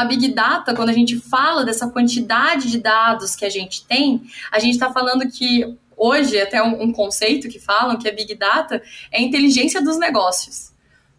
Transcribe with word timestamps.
a 0.00 0.04
Big 0.04 0.28
Data, 0.28 0.74
quando 0.74 0.88
a 0.88 0.94
gente 0.94 1.18
fala 1.18 1.64
dessa 1.64 1.86
quantidade 1.88 2.70
de 2.70 2.78
dados 2.78 3.36
que 3.36 3.44
a 3.44 3.50
gente 3.50 3.84
tem, 3.84 4.22
a 4.50 4.58
gente 4.58 4.72
está 4.72 4.90
falando 4.90 5.30
que 5.30 5.76
hoje, 5.96 6.40
até 6.40 6.62
um, 6.62 6.84
um 6.84 6.92
conceito 6.92 7.48
que 7.48 7.60
falam 7.60 7.98
que 7.98 8.08
a 8.08 8.12
Big 8.12 8.34
Data 8.34 8.82
é 9.12 9.18
a 9.18 9.22
inteligência 9.22 9.82
dos 9.82 9.98
negócios 9.98 10.70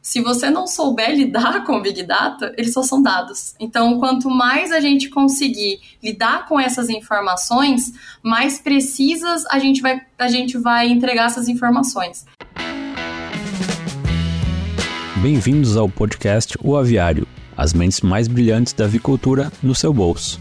se 0.01 0.19
você 0.19 0.49
não 0.49 0.65
souber 0.65 1.15
lidar 1.15 1.63
com 1.63 1.79
Big 1.79 2.01
Data, 2.01 2.51
eles 2.57 2.73
só 2.73 2.81
são 2.81 3.03
dados. 3.03 3.53
Então, 3.59 3.99
quanto 3.99 4.31
mais 4.31 4.71
a 4.71 4.79
gente 4.79 5.09
conseguir 5.09 5.79
lidar 6.01 6.47
com 6.47 6.59
essas 6.59 6.89
informações, 6.89 7.93
mais 8.23 8.57
precisas 8.57 9.45
a 9.45 9.59
gente 9.59 9.79
vai, 9.79 10.01
a 10.17 10.27
gente 10.27 10.57
vai 10.57 10.89
entregar 10.89 11.27
essas 11.27 11.47
informações. 11.47 12.25
Bem-vindos 15.21 15.77
ao 15.77 15.87
podcast 15.87 16.57
O 16.63 16.75
Aviário, 16.75 17.27
as 17.61 17.73
mentes 17.73 18.01
mais 18.01 18.27
brilhantes 18.27 18.73
da 18.73 18.85
avicultura 18.85 19.51
no 19.61 19.75
seu 19.75 19.93
bolso. 19.93 20.39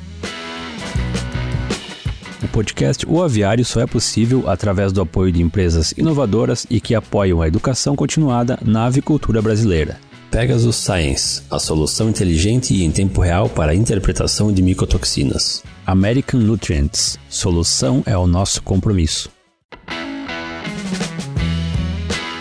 O 2.43 2.49
podcast 2.49 3.05
O 3.07 3.23
Aviário 3.23 3.63
só 3.63 3.83
é 3.83 3.87
possível 3.87 4.49
através 4.49 4.91
do 4.91 5.03
apoio 5.03 5.31
de 5.31 5.43
empresas 5.43 5.93
inovadoras 5.99 6.67
e 6.71 6.81
que 6.81 6.95
apoiam 6.95 7.43
a 7.43 7.47
educação 7.47 7.95
continuada 7.95 8.59
na 8.63 8.87
avicultura 8.87 9.43
brasileira. 9.43 10.01
Pegasus 10.31 10.77
Science, 10.77 11.43
a 11.51 11.59
solução 11.59 12.09
inteligente 12.09 12.73
e 12.73 12.85
em 12.85 12.91
tempo 12.91 13.21
real 13.21 13.51
para 13.51 13.73
a 13.73 13.75
interpretação 13.75 14.51
de 14.51 14.63
micotoxinas. 14.63 15.63
American 15.87 16.41
Nutrients, 16.41 17.19
solução 17.29 18.03
é 18.07 18.17
o 18.17 18.27
nosso 18.27 18.63
compromisso. 18.63 19.31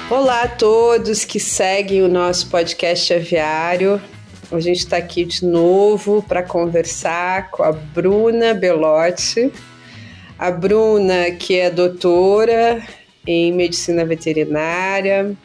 Olá 0.09 0.43
a 0.43 0.48
todos 0.48 1.25
que 1.25 1.39
seguem 1.39 2.01
o 2.01 2.07
nosso 2.07 2.48
podcast 2.48 3.13
aviário. 3.13 4.01
A 4.52 4.59
gente 4.59 4.80
está 4.80 4.98
aqui 4.98 5.26
de 5.26 5.45
novo 5.45 6.23
para 6.23 6.41
conversar 6.41 7.52
com 7.52 7.62
a 7.62 7.71
Bruna 7.71 8.52
Belotti, 8.55 9.53
a 10.40 10.49
Bruna, 10.49 11.29
que 11.32 11.55
é 11.60 11.70
doutora 11.70 12.84
em 13.27 13.54
medicina 13.54 14.04
veterinária 14.04 15.35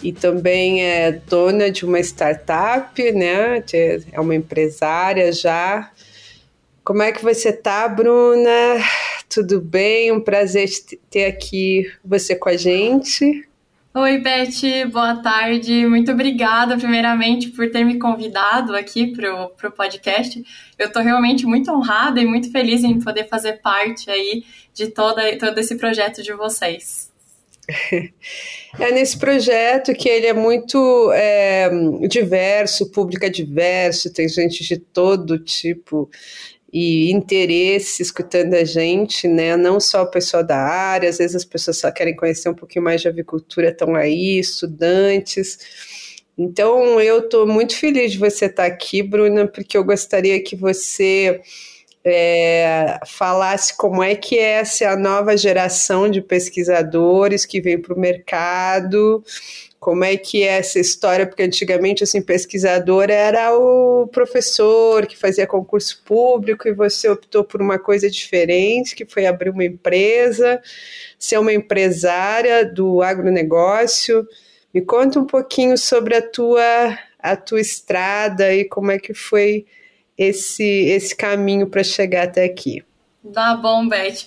e 0.00 0.12
também 0.12 0.84
é 0.84 1.10
dona 1.10 1.72
de 1.72 1.84
uma 1.84 1.98
startup, 1.98 3.12
né? 3.12 3.64
É 4.12 4.20
uma 4.20 4.34
empresária 4.34 5.32
já. 5.32 5.90
Como 6.84 7.02
é 7.02 7.10
que 7.10 7.24
você 7.24 7.52
tá, 7.52 7.88
Bruna? 7.88 8.80
Tudo 9.28 9.60
bem? 9.60 10.12
Um 10.12 10.20
prazer 10.20 10.68
ter 11.10 11.24
aqui 11.24 11.90
você 12.04 12.36
com 12.36 12.48
a 12.48 12.56
gente. 12.56 13.44
Oi, 13.98 14.18
Beth, 14.18 14.90
boa 14.92 15.22
tarde. 15.22 15.86
Muito 15.86 16.12
obrigada, 16.12 16.76
primeiramente, 16.76 17.48
por 17.48 17.70
ter 17.70 17.82
me 17.82 17.98
convidado 17.98 18.76
aqui 18.76 19.06
para 19.06 19.46
o 19.46 19.72
podcast. 19.72 20.44
Eu 20.78 20.88
estou 20.88 21.00
realmente 21.00 21.46
muito 21.46 21.72
honrada 21.72 22.20
e 22.20 22.26
muito 22.26 22.52
feliz 22.52 22.84
em 22.84 23.00
poder 23.00 23.26
fazer 23.26 23.54
parte 23.62 24.10
aí 24.10 24.44
de 24.74 24.88
toda, 24.88 25.34
todo 25.38 25.56
esse 25.56 25.76
projeto 25.76 26.22
de 26.22 26.34
vocês. 26.34 27.10
É 28.78 28.92
nesse 28.92 29.18
projeto 29.18 29.94
que 29.94 30.06
ele 30.06 30.26
é 30.26 30.34
muito 30.34 31.10
é, 31.14 31.70
diverso, 32.06 32.90
público 32.90 33.24
é 33.24 33.30
diverso, 33.30 34.12
tem 34.12 34.28
gente 34.28 34.62
de 34.62 34.76
todo 34.76 35.38
tipo 35.38 36.10
e 36.72 37.10
interesse 37.10 38.02
escutando 38.02 38.54
a 38.54 38.64
gente, 38.64 39.28
né? 39.28 39.56
Não 39.56 39.78
só 39.80 40.02
o 40.02 40.10
pessoal 40.10 40.44
da 40.44 40.58
área, 40.58 41.08
às 41.08 41.18
vezes 41.18 41.36
as 41.36 41.44
pessoas 41.44 41.78
só 41.78 41.90
querem 41.90 42.16
conhecer 42.16 42.48
um 42.48 42.54
pouquinho 42.54 42.84
mais 42.84 43.00
de 43.00 43.08
avicultura, 43.08 43.70
estão 43.70 43.94
aí, 43.94 44.38
estudantes. 44.38 45.58
Então, 46.36 47.00
eu 47.00 47.20
estou 47.20 47.46
muito 47.46 47.74
feliz 47.76 48.12
de 48.12 48.18
você 48.18 48.46
estar 48.46 48.66
aqui, 48.66 49.02
Bruna, 49.02 49.46
porque 49.46 49.76
eu 49.76 49.84
gostaria 49.84 50.42
que 50.42 50.54
você 50.54 51.40
é, 52.04 53.00
falasse 53.06 53.76
como 53.76 54.02
é 54.02 54.14
que 54.14 54.38
é 54.38 54.60
essa 54.60 54.94
nova 54.96 55.36
geração 55.36 56.08
de 56.08 56.20
pesquisadores 56.20 57.46
que 57.46 57.60
vem 57.60 57.80
para 57.80 57.94
o 57.94 57.98
mercado, 57.98 59.24
como 59.86 60.02
é 60.02 60.16
que 60.16 60.42
é 60.42 60.58
essa 60.58 60.80
história, 60.80 61.24
porque 61.24 61.44
antigamente, 61.44 62.02
assim, 62.02 62.20
pesquisador 62.20 63.08
era 63.08 63.56
o 63.56 64.08
professor 64.08 65.06
que 65.06 65.16
fazia 65.16 65.46
concurso 65.46 66.02
público 66.04 66.66
e 66.66 66.74
você 66.74 67.08
optou 67.08 67.44
por 67.44 67.62
uma 67.62 67.78
coisa 67.78 68.10
diferente, 68.10 68.96
que 68.96 69.06
foi 69.06 69.26
abrir 69.26 69.50
uma 69.50 69.64
empresa, 69.64 70.60
ser 71.16 71.38
uma 71.38 71.52
empresária 71.52 72.64
do 72.64 73.00
agronegócio. 73.00 74.26
Me 74.74 74.80
conta 74.80 75.20
um 75.20 75.24
pouquinho 75.24 75.78
sobre 75.78 76.16
a 76.16 76.20
tua, 76.30 76.98
a 77.16 77.36
tua 77.36 77.60
estrada 77.60 78.52
e 78.52 78.64
como 78.64 78.90
é 78.90 78.98
que 78.98 79.14
foi 79.14 79.66
esse, 80.18 80.64
esse 80.64 81.14
caminho 81.14 81.68
para 81.68 81.84
chegar 81.84 82.24
até 82.24 82.42
aqui. 82.42 82.82
Tá 83.32 83.54
bom, 83.54 83.86
Beth. 83.88 84.26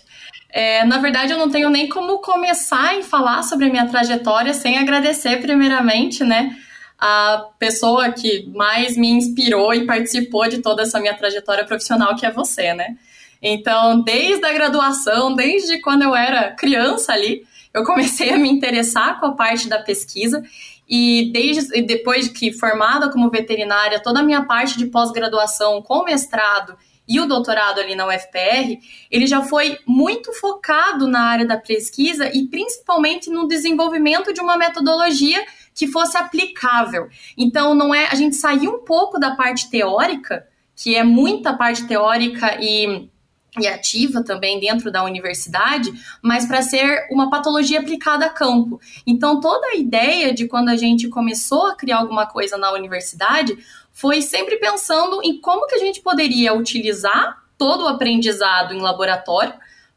É, 0.49 0.83
na 0.83 0.97
verdade, 0.97 1.31
eu 1.31 1.37
não 1.37 1.49
tenho 1.49 1.69
nem 1.69 1.87
como 1.87 2.19
começar 2.19 2.95
em 2.95 3.03
falar 3.03 3.43
sobre 3.43 3.65
a 3.65 3.69
minha 3.69 3.87
trajetória 3.87 4.53
sem 4.53 4.77
agradecer, 4.77 5.39
primeiramente, 5.41 6.23
né, 6.23 6.55
a 6.97 7.45
pessoa 7.59 8.11
que 8.11 8.49
mais 8.53 8.97
me 8.97 9.09
inspirou 9.09 9.73
e 9.73 9.85
participou 9.85 10.49
de 10.49 10.57
toda 10.57 10.81
essa 10.81 10.99
minha 10.99 11.13
trajetória 11.13 11.65
profissional, 11.65 12.15
que 12.15 12.25
é 12.25 12.31
você, 12.31 12.73
né? 12.73 12.97
Então, 13.41 14.01
desde 14.01 14.45
a 14.45 14.51
graduação, 14.51 15.33
desde 15.33 15.79
quando 15.79 16.01
eu 16.01 16.13
era 16.13 16.51
criança 16.51 17.13
ali, 17.13 17.43
eu 17.73 17.85
comecei 17.85 18.33
a 18.33 18.37
me 18.37 18.49
interessar 18.49 19.19
com 19.19 19.27
a 19.27 19.35
parte 19.35 19.69
da 19.69 19.79
pesquisa 19.79 20.43
e 20.89 21.29
desde 21.31 21.81
depois 21.83 22.27
que 22.27 22.51
formada 22.51 23.09
como 23.09 23.29
veterinária, 23.29 24.01
toda 24.01 24.19
a 24.19 24.23
minha 24.23 24.43
parte 24.43 24.77
de 24.77 24.87
pós-graduação 24.87 25.81
com 25.81 26.03
mestrado 26.03 26.75
e 27.09 27.19
o 27.19 27.25
doutorado 27.25 27.79
ali 27.79 27.95
na 27.95 28.05
UFPR, 28.05 28.79
ele 29.09 29.25
já 29.25 29.41
foi 29.41 29.79
muito 29.87 30.31
focado 30.33 31.07
na 31.07 31.21
área 31.21 31.45
da 31.45 31.57
pesquisa 31.57 32.29
e 32.31 32.47
principalmente 32.47 33.31
no 33.31 33.47
desenvolvimento 33.47 34.31
de 34.31 34.39
uma 34.39 34.55
metodologia 34.55 35.43
que 35.73 35.87
fosse 35.87 36.15
aplicável. 36.15 37.09
Então, 37.35 37.73
não 37.73 37.95
é 37.95 38.07
a 38.11 38.15
gente 38.15 38.35
saiu 38.35 38.75
um 38.75 38.85
pouco 38.85 39.19
da 39.19 39.35
parte 39.35 39.71
teórica, 39.71 40.47
que 40.75 40.95
é 40.95 41.03
muita 41.03 41.53
parte 41.53 41.87
teórica 41.87 42.57
e 42.61 43.09
e 43.59 43.67
ativa 43.67 44.23
também 44.23 44.59
dentro 44.59 44.91
da 44.91 45.03
universidade, 45.03 45.91
mas 46.21 46.45
para 46.45 46.61
ser 46.61 47.07
uma 47.11 47.29
patologia 47.29 47.79
aplicada 47.79 48.25
a 48.25 48.29
campo. 48.29 48.79
Então, 49.05 49.39
toda 49.39 49.67
a 49.67 49.75
ideia 49.75 50.33
de 50.33 50.47
quando 50.47 50.69
a 50.69 50.75
gente 50.75 51.07
começou 51.07 51.67
a 51.67 51.75
criar 51.75 51.97
alguma 51.97 52.25
coisa 52.25 52.57
na 52.57 52.71
universidade 52.71 53.57
foi 53.91 54.21
sempre 54.21 54.57
pensando 54.57 55.21
em 55.23 55.39
como 55.39 55.67
que 55.67 55.75
a 55.75 55.79
gente 55.79 56.01
poderia 56.01 56.53
utilizar 56.53 57.43
todo 57.57 57.83
o 57.83 57.87
aprendizado 57.87 58.73
em 58.73 58.79
laboratório 58.79 59.53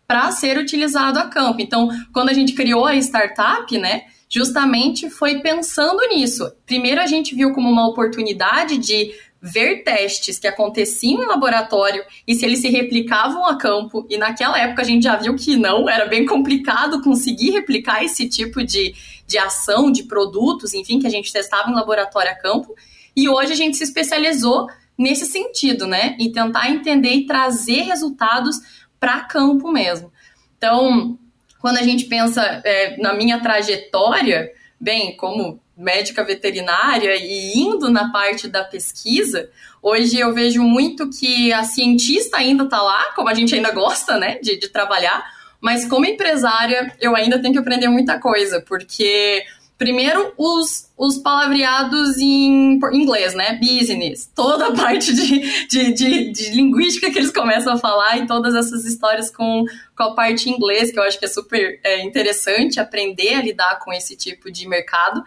para 0.07 0.31
ser 0.33 0.59
utilizado 0.59 1.19
a 1.19 1.29
campo. 1.29 1.61
Então, 1.61 1.89
quando 2.13 2.29
a 2.29 2.35
gente 2.35 2.53
criou 2.53 2.85
a 2.85 2.97
startup, 2.97 3.79
né, 3.79 4.03
justamente 4.29 5.09
foi 5.09 5.41
pensando 5.41 6.01
nisso. 6.09 6.53
Primeiro 6.67 7.01
a 7.01 7.07
gente 7.07 7.35
viu 7.35 7.53
como 7.53 7.71
uma 7.71 7.87
oportunidade 7.89 8.79
de 8.79 9.15
ver 9.45 9.83
testes 9.83 10.39
que 10.39 10.47
aconteciam 10.47 11.21
em 11.21 11.27
laboratório 11.27 12.05
e 12.25 12.33
se 12.33 12.47
eles 12.47 12.61
se 12.61 12.69
replicavam 12.69 13.45
a 13.45 13.57
campo. 13.57 14.07
E 14.09 14.17
naquela 14.17 14.57
época 14.57 14.83
a 14.83 14.85
gente 14.85 15.03
já 15.03 15.17
viu 15.17 15.35
que 15.35 15.57
não, 15.57 15.91
era 15.91 16.07
bem 16.07 16.25
complicado 16.25 17.03
conseguir 17.03 17.51
replicar 17.51 18.05
esse 18.05 18.29
tipo 18.29 18.63
de, 18.63 18.95
de 19.27 19.39
ação, 19.39 19.91
de 19.91 20.05
produtos, 20.05 20.73
enfim, 20.75 21.01
que 21.01 21.09
a 21.09 21.11
gente 21.11 21.33
testava 21.33 21.69
em 21.69 21.75
laboratório 21.75 22.31
a 22.31 22.37
campo. 22.37 22.73
E 23.17 23.29
hoje 23.29 23.53
a 23.53 23.57
gente 23.57 23.77
se 23.77 23.83
especializou 23.83 24.69
nesse 24.97 25.27
sentido, 25.27 25.89
né? 25.89 26.17
E 26.21 26.31
tentar 26.31 26.71
entender 26.71 27.13
e 27.13 27.27
trazer 27.27 27.83
resultados 27.83 28.61
para 29.01 29.25
campo 29.25 29.73
mesmo. 29.73 30.13
Então, 30.57 31.19
quando 31.61 31.79
a 31.79 31.83
gente 31.83 32.05
pensa 32.05 32.63
é, 32.65 32.97
na 32.99 33.13
minha 33.13 33.41
trajetória, 33.41 34.53
bem, 34.81 35.17
como 35.17 35.62
médica 35.77 36.25
veterinária 36.25 37.17
e 37.17 37.59
indo 37.59 37.91
na 37.91 38.13
parte 38.13 38.49
da 38.49 38.63
pesquisa, 38.63 39.51
hoje 39.83 40.19
eu 40.19 40.33
vejo 40.33 40.63
muito 40.63 41.09
que 41.11 41.53
a 41.53 41.65
cientista 41.65 42.39
ainda 42.39 42.65
está 42.65 42.81
lá, 42.83 43.13
como 43.15 43.29
a 43.29 43.35
gente 43.35 43.55
ainda 43.55 43.71
gosta, 43.71 44.19
né, 44.19 44.39
de, 44.41 44.57
de 44.57 44.69
trabalhar, 44.69 45.25
mas 45.61 45.87
como 45.87 46.07
empresária 46.07 46.95
eu 47.01 47.17
ainda 47.17 47.41
tenho 47.41 47.55
que 47.55 47.61
aprender 47.61 47.89
muita 47.89 48.19
coisa, 48.19 48.61
porque 48.61 49.45
Primeiro, 49.83 50.33
os, 50.39 50.89
os 50.97 51.19
palavreados 51.19 52.17
em 52.17 52.79
inglês, 52.93 53.35
né? 53.35 53.59
Business. 53.61 54.31
Toda 54.33 54.69
a 54.69 54.73
parte 54.73 55.13
de, 55.13 55.67
de, 55.67 55.93
de, 55.93 56.31
de, 56.31 56.51
linguística 56.51 57.11
que 57.11 57.19
eles 57.19 57.33
começam 57.33 57.73
a 57.73 57.77
falar 57.77 58.17
e 58.19 58.27
todas 58.29 58.55
essas 58.55 58.85
histórias 58.85 59.29
com, 59.29 59.65
com 59.97 60.03
a 60.05 60.15
parte 60.15 60.49
em 60.49 60.53
inglês, 60.53 60.93
que 60.93 60.99
eu 61.01 61.03
acho 61.03 61.19
que 61.19 61.25
é 61.25 61.29
super 61.29 61.81
é, 61.83 62.01
interessante 62.05 62.79
aprender 62.79 63.35
a 63.35 63.43
lidar 63.43 63.81
com 63.81 63.93
esse 63.93 64.15
tipo 64.17 64.53
de 64.53 64.69
mercado. 64.69 65.21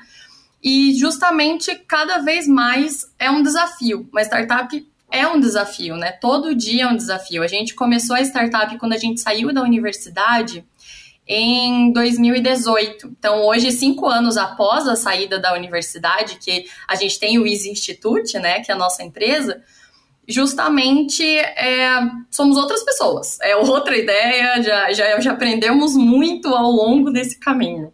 E 0.65 0.95
justamente 0.95 1.75
cada 1.87 2.17
vez 2.17 2.47
mais 2.47 3.05
é 3.19 3.29
um 3.29 3.43
desafio. 3.43 4.09
Uma 4.11 4.23
startup 4.23 4.89
é 5.11 5.27
um 5.27 5.39
desafio, 5.39 5.95
né? 5.95 6.11
Todo 6.13 6.55
dia 6.55 6.85
é 6.85 6.87
um 6.87 6.97
desafio. 6.97 7.43
A 7.43 7.47
gente 7.47 7.75
começou 7.75 8.15
a 8.15 8.21
startup 8.21 8.75
quando 8.79 8.93
a 8.93 8.97
gente 8.97 9.21
saiu 9.21 9.53
da 9.53 9.61
universidade 9.61 10.65
em 11.27 11.91
2018. 11.93 13.15
Então, 13.19 13.45
hoje, 13.45 13.71
cinco 13.71 14.07
anos 14.07 14.37
após 14.37 14.87
a 14.87 14.95
saída 14.95 15.37
da 15.37 15.53
universidade, 15.53 16.39
que 16.39 16.65
a 16.87 16.95
gente 16.95 17.19
tem 17.19 17.37
o 17.37 17.45
Easy 17.45 17.69
Institute, 17.69 18.39
né, 18.39 18.61
que 18.61 18.71
é 18.71 18.73
a 18.73 18.77
nossa 18.77 19.03
empresa, 19.03 19.61
justamente 20.27 21.23
é, 21.23 21.99
somos 22.31 22.57
outras 22.57 22.83
pessoas. 22.83 23.39
É 23.39 23.55
outra 23.55 23.95
ideia, 23.95 24.63
já, 24.63 24.91
já, 24.91 25.19
já 25.19 25.31
aprendemos 25.31 25.95
muito 25.95 26.47
ao 26.47 26.71
longo 26.71 27.11
desse 27.11 27.39
caminho. 27.39 27.93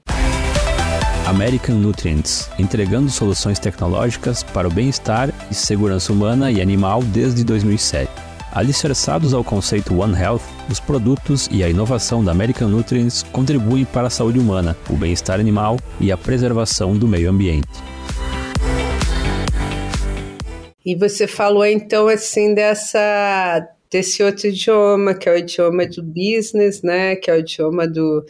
American 1.32 1.78
Nutrients, 1.78 2.50
entregando 2.60 3.10
soluções 3.10 3.58
tecnológicas 3.58 4.44
para 4.44 4.68
o 4.68 4.72
bem-estar 4.72 5.34
e 5.50 5.56
segurança 5.56 6.12
humana 6.12 6.52
e 6.52 6.62
animal 6.62 7.02
desde 7.02 7.46
2007. 7.46 8.12
Alicerçados 8.52 9.34
ao 9.34 9.42
conceito 9.42 9.98
One 9.98 10.14
Health, 10.14 10.42
os 10.70 10.82
produtos 10.82 11.48
e 11.50 11.64
a 11.64 11.70
inovação 11.70 12.22
da 12.22 12.34
American 12.34 12.68
Nutrients 12.68 13.24
contribuem 13.32 13.86
para 13.86 14.08
a 14.08 14.10
saúde 14.10 14.40
humana, 14.40 14.76
o 14.90 14.94
bem-estar 14.98 15.40
animal 15.40 15.78
e 16.02 16.12
a 16.12 16.18
preservação 16.18 16.98
do 16.98 17.08
meio 17.08 17.30
ambiente. 17.30 17.70
E 20.86 20.96
você 20.96 21.28
falou 21.28 21.66
então 21.66 22.10
assim 22.10 22.54
dessa 22.54 23.70
desse 23.90 24.22
outro 24.22 24.48
idioma, 24.48 25.14
que 25.14 25.30
é 25.30 25.32
o 25.32 25.38
idioma 25.38 25.86
do 25.86 26.04
business, 26.04 26.82
né, 26.82 27.16
que 27.16 27.32
é 27.32 27.36
o 27.36 27.40
idioma 27.40 27.88
do 27.88 28.26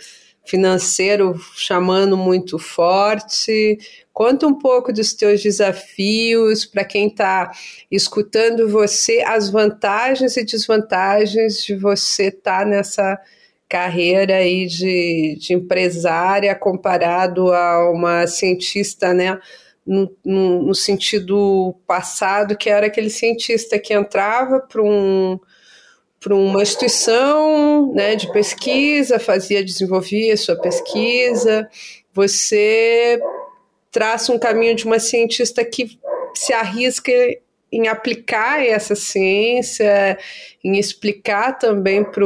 financeiro 0.52 1.34
chamando 1.56 2.18
muito 2.18 2.60
forte. 2.60 3.80
Conta 4.12 4.46
um 4.46 4.54
pouco 4.54 4.92
dos 4.92 5.14
teus 5.14 5.42
desafios 5.42 6.66
para 6.66 6.84
quem 6.84 7.08
está 7.08 7.50
escutando 7.90 8.68
você, 8.68 9.22
as 9.22 9.50
vantagens 9.50 10.36
e 10.36 10.44
desvantagens 10.44 11.64
de 11.64 11.74
você 11.74 12.28
estar 12.28 12.60
tá 12.60 12.66
nessa 12.66 13.18
carreira 13.70 14.36
aí 14.36 14.68
de, 14.68 15.38
de 15.40 15.54
empresária 15.54 16.54
comparado 16.54 17.54
a 17.54 17.90
uma 17.90 18.28
cientista, 18.28 19.14
né? 19.14 19.40
No, 19.84 20.14
no, 20.24 20.64
no, 20.64 20.76
sentido 20.76 21.74
passado, 21.88 22.56
que 22.56 22.70
era 22.70 22.86
aquele 22.86 23.10
cientista 23.10 23.80
que 23.80 23.94
entrava 23.94 24.60
para 24.60 24.82
um, 24.84 25.40
para 26.22 26.36
uma 26.36 26.62
instituição 26.62 27.92
né, 27.94 28.16
de 28.16 28.32
pesquisa, 28.32 29.18
fazia, 29.18 29.66
desenvolvia 29.66 30.38
sua 30.38 30.56
pesquisa, 30.56 31.68
você 32.14 33.20
traça 33.92 34.32
um 34.32 34.38
caminho 34.38 34.76
de 34.76 34.86
uma 34.86 35.00
cientista 35.00 35.66
que 35.66 36.00
se 36.36 36.54
arrisca 36.54 37.12
em 37.72 37.88
aplicar 37.88 38.64
essa 38.64 38.96
ciência, 38.96 40.18
em 40.64 40.78
explicar 40.78 41.58
também 41.58 42.04
para 42.04 42.24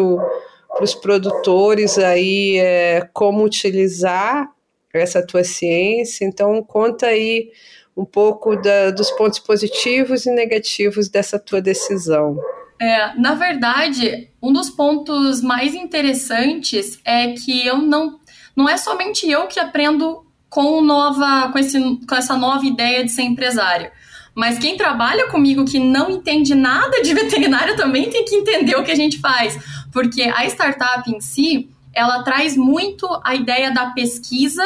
os 0.81 0.93
produtores 0.93 1.97
aí 1.97 2.57
é, 2.57 3.07
como 3.13 3.45
utilizar 3.45 4.51
essa 4.93 5.25
tua 5.25 5.45
ciência. 5.45 6.25
Então 6.25 6.61
conta 6.61 7.07
aí 7.07 7.49
um 7.95 8.03
pouco 8.03 8.57
da, 8.57 8.91
dos 8.91 9.09
pontos 9.11 9.39
positivos 9.39 10.25
e 10.25 10.31
negativos 10.31 11.07
dessa 11.07 11.39
tua 11.39 11.61
decisão. 11.61 12.37
É, 12.79 13.17
na 13.19 13.35
verdade, 13.35 14.29
um 14.41 14.51
dos 14.51 14.69
pontos 14.69 15.41
mais 15.41 15.73
interessantes 15.73 16.99
é 17.05 17.33
que 17.33 17.65
eu 17.65 17.77
não. 17.77 18.19
Não 18.55 18.69
é 18.69 18.77
somente 18.77 19.29
eu 19.29 19.47
que 19.47 19.59
aprendo 19.59 20.25
com, 20.49 20.81
nova, 20.81 21.51
com, 21.51 21.59
esse, 21.59 21.77
com 22.07 22.15
essa 22.15 22.37
nova 22.37 22.65
ideia 22.65 23.03
de 23.03 23.11
ser 23.11 23.23
empresário. 23.23 23.91
Mas 24.33 24.57
quem 24.57 24.77
trabalha 24.77 25.27
comigo 25.27 25.65
que 25.65 25.79
não 25.79 26.09
entende 26.09 26.55
nada 26.55 27.01
de 27.01 27.13
veterinário 27.13 27.75
também 27.77 28.09
tem 28.09 28.23
que 28.23 28.35
entender 28.35 28.75
o 28.75 28.83
que 28.83 28.91
a 28.91 28.95
gente 28.95 29.19
faz. 29.19 29.57
Porque 29.91 30.23
a 30.23 30.45
startup 30.45 31.09
em 31.09 31.19
si, 31.19 31.69
ela 31.93 32.23
traz 32.23 32.55
muito 32.55 33.07
a 33.23 33.35
ideia 33.35 33.71
da 33.71 33.87
pesquisa 33.87 34.63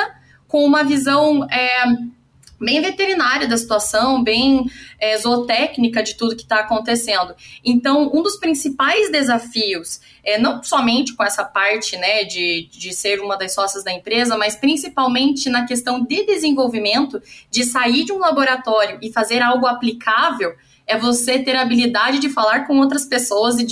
com 0.48 0.66
uma 0.66 0.84
visão 0.84 1.48
é, 1.50 1.86
bem 2.60 2.82
veterinária 2.82 3.48
da 3.48 3.58
situação, 3.58 4.24
bem 4.24 4.66
é, 5.00 5.18
zootécnica 5.18 6.04
de 6.04 6.16
tudo 6.16 6.36
que 6.36 6.44
está 6.44 6.60
acontecendo. 6.60 7.34
Então, 7.64 8.12
um 8.14 8.22
dos 8.22 8.38
principais 8.38 9.12
desafios, 9.12 10.02
é, 10.24 10.38
não 10.38 10.62
somente 10.62 11.16
com 11.16 11.24
essa 11.24 11.44
parte 11.44 11.96
né, 11.98 12.24
de, 12.24 12.68
de 12.72 12.94
ser 12.94 13.22
uma 13.22 13.38
das 13.38 13.54
sócias 13.54 13.84
da 13.84 13.92
empresa, 13.92 14.38
mas 14.38 14.56
principalmente 14.56 15.50
na 15.50 15.66
questão 15.66 16.04
de 16.04 16.26
desenvolvimento, 16.26 17.22
de 17.50 17.64
sair 17.64 18.04
de 18.04 18.12
um 18.12 18.20
laboratório 18.20 19.00
e 19.02 19.12
fazer 19.12 19.42
algo 19.42 19.66
aplicável, 19.66 20.54
é 20.90 20.98
você 20.98 21.38
ter 21.38 21.56
a 21.56 21.62
habilidade 21.62 22.18
de 22.18 22.30
falar 22.30 22.66
com 22.66 22.80
outras 22.80 23.06
pessoas 23.06 23.56
de 23.56 23.64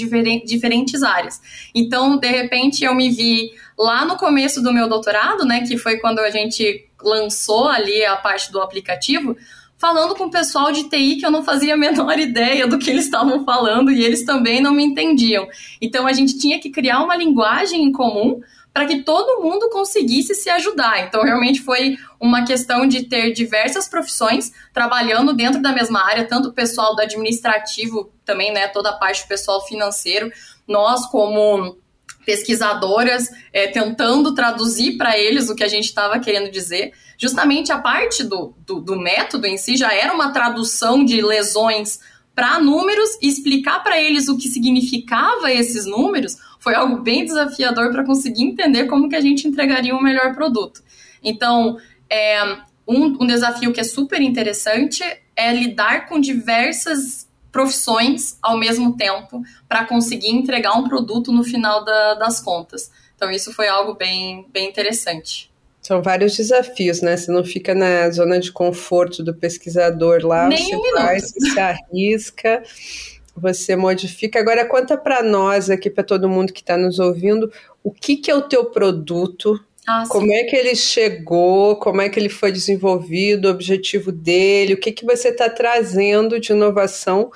diferentes 0.45 1.01
áreas. 1.01 1.41
Então, 1.73 2.17
de 2.17 2.27
repente, 2.27 2.85
eu 2.85 2.93
me 2.93 3.09
vi 3.09 3.51
lá 3.77 4.05
no 4.05 4.17
começo 4.17 4.61
do 4.61 4.71
meu 4.71 4.87
doutorado, 4.87 5.43
né, 5.43 5.65
que 5.67 5.77
foi 5.77 5.97
quando 5.97 6.19
a 6.19 6.29
gente 6.29 6.87
lançou 7.01 7.67
ali 7.67 8.05
a 8.05 8.15
parte 8.15 8.51
do 8.51 8.61
aplicativo, 8.61 9.35
falando 9.77 10.15
com 10.15 10.25
o 10.25 10.31
pessoal 10.31 10.71
de 10.71 10.89
TI 10.89 11.15
que 11.15 11.25
eu 11.25 11.31
não 11.31 11.43
fazia 11.43 11.73
a 11.73 11.77
menor 11.77 12.17
ideia 12.19 12.67
do 12.67 12.77
que 12.77 12.89
eles 12.89 13.05
estavam 13.05 13.43
falando 13.43 13.91
e 13.91 14.03
eles 14.03 14.23
também 14.23 14.61
não 14.61 14.73
me 14.73 14.83
entendiam. 14.83 15.47
Então 15.81 16.05
a 16.05 16.13
gente 16.13 16.37
tinha 16.37 16.59
que 16.59 16.69
criar 16.69 17.03
uma 17.03 17.15
linguagem 17.15 17.83
em 17.83 17.91
comum 17.91 18.39
para 18.77 18.85
que 18.85 19.01
todo 19.01 19.41
mundo 19.41 19.71
conseguisse 19.71 20.35
se 20.35 20.51
ajudar. 20.51 21.07
Então, 21.07 21.23
realmente 21.23 21.61
foi 21.61 21.97
uma 22.19 22.45
questão 22.45 22.87
de 22.87 23.05
ter 23.05 23.33
diversas 23.33 23.89
profissões 23.89 24.51
trabalhando 24.71 25.33
dentro 25.33 25.59
da 25.59 25.71
mesma 25.71 26.05
área, 26.05 26.27
tanto 26.27 26.49
o 26.49 26.53
pessoal 26.53 26.95
do 26.95 27.01
administrativo, 27.01 28.11
também, 28.23 28.53
né, 28.53 28.67
toda 28.67 28.91
a 28.91 28.93
parte 28.93 29.23
do 29.23 29.29
pessoal 29.29 29.65
financeiro, 29.65 30.31
nós 30.67 31.07
como 31.07 31.75
pesquisadoras 32.23 33.31
é, 33.51 33.65
tentando 33.65 34.35
traduzir 34.35 34.95
para 34.95 35.17
eles 35.17 35.49
o 35.49 35.55
que 35.55 35.63
a 35.63 35.67
gente 35.67 35.85
estava 35.85 36.19
querendo 36.19 36.51
dizer. 36.51 36.93
Justamente 37.17 37.71
a 37.71 37.79
parte 37.79 38.23
do, 38.23 38.53
do, 38.63 38.79
do 38.79 38.95
método 38.95 39.47
em 39.47 39.57
si 39.57 39.75
já 39.75 39.91
era 39.91 40.13
uma 40.13 40.31
tradução 40.31 41.03
de 41.03 41.19
lesões 41.19 41.99
para 42.35 42.59
números 42.59 43.17
explicar 43.23 43.81
para 43.81 43.99
eles 43.99 44.27
o 44.27 44.37
que 44.37 44.47
significava 44.47 45.51
esses 45.51 45.87
números 45.87 46.37
foi 46.67 46.75
algo 46.75 46.97
bem 46.97 47.23
desafiador 47.23 47.93
para 47.93 48.03
conseguir 48.03 48.43
entender 48.43 48.87
como 48.87 49.07
que 49.07 49.15
a 49.15 49.21
gente 49.21 49.47
entregaria 49.47 49.95
um 49.95 50.01
melhor 50.01 50.35
produto. 50.35 50.83
Então, 51.23 51.77
é, 52.09 52.43
um, 52.85 53.23
um 53.23 53.25
desafio 53.25 53.71
que 53.71 53.79
é 53.79 53.85
super 53.85 54.21
interessante 54.21 55.01
é 55.33 55.53
lidar 55.53 56.09
com 56.09 56.19
diversas 56.19 57.25
profissões 57.53 58.37
ao 58.41 58.57
mesmo 58.57 58.97
tempo 58.97 59.41
para 59.65 59.85
conseguir 59.85 60.31
entregar 60.31 60.73
um 60.73 60.89
produto 60.89 61.31
no 61.31 61.41
final 61.41 61.85
da, 61.85 62.15
das 62.15 62.41
contas. 62.41 62.91
Então, 63.15 63.31
isso 63.31 63.53
foi 63.53 63.69
algo 63.69 63.93
bem, 63.93 64.45
bem 64.51 64.67
interessante. 64.67 65.49
São 65.81 66.01
vários 66.01 66.35
desafios, 66.35 67.01
né? 67.01 67.15
Você 67.15 67.31
não 67.31 67.45
fica 67.45 67.73
na 67.73 68.09
zona 68.09 68.41
de 68.41 68.51
conforto 68.51 69.23
do 69.23 69.33
pesquisador 69.33 70.25
lá, 70.25 70.49
Nem 70.49 70.57
você 70.57 70.75
um 70.75 70.81
minuto. 70.81 71.53
se 71.53 71.57
arrisca, 71.57 72.61
você 73.39 73.75
modifica. 73.75 74.39
Agora 74.39 74.65
conta 74.65 74.97
para 74.97 75.21
nós 75.21 75.69
aqui, 75.69 75.89
para 75.89 76.03
todo 76.03 76.29
mundo 76.29 76.51
que 76.51 76.61
está 76.61 76.77
nos 76.77 76.99
ouvindo, 76.99 77.51
o 77.83 77.91
que, 77.91 78.17
que 78.17 78.31
é 78.31 78.35
o 78.35 78.41
teu 78.41 78.65
produto? 78.65 79.59
Ah, 79.87 80.03
como 80.09 80.31
é 80.33 80.43
que 80.43 80.55
ele 80.55 80.75
chegou? 80.75 81.77
Como 81.77 82.01
é 82.01 82.09
que 82.09 82.19
ele 82.19 82.29
foi 82.29 82.51
desenvolvido? 82.51 83.45
O 83.45 83.51
objetivo 83.51 84.11
dele? 84.11 84.73
O 84.73 84.79
que, 84.79 84.91
que 84.91 85.05
você 85.05 85.29
está 85.29 85.49
trazendo 85.49 86.39
de 86.39 86.51
inovação 86.51 87.31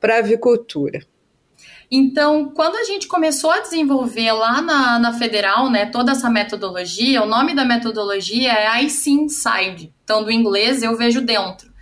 para 0.00 0.16
a 0.16 0.18
avicultura? 0.18 1.00
Então, 1.88 2.50
quando 2.52 2.76
a 2.76 2.84
gente 2.84 3.06
começou 3.06 3.50
a 3.50 3.60
desenvolver 3.60 4.32
lá 4.32 4.60
na, 4.60 4.98
na 4.98 5.12
Federal, 5.12 5.70
né, 5.70 5.86
toda 5.86 6.12
essa 6.12 6.28
metodologia, 6.28 7.22
o 7.22 7.26
nome 7.26 7.54
da 7.54 7.64
metodologia 7.64 8.52
é 8.52 8.82
I 8.82 8.90
See 8.90 9.12
Inside. 9.12 9.92
Então, 10.02 10.24
do 10.24 10.32
inglês, 10.32 10.82
eu 10.82 10.96
vejo 10.96 11.20
dentro. 11.20 11.75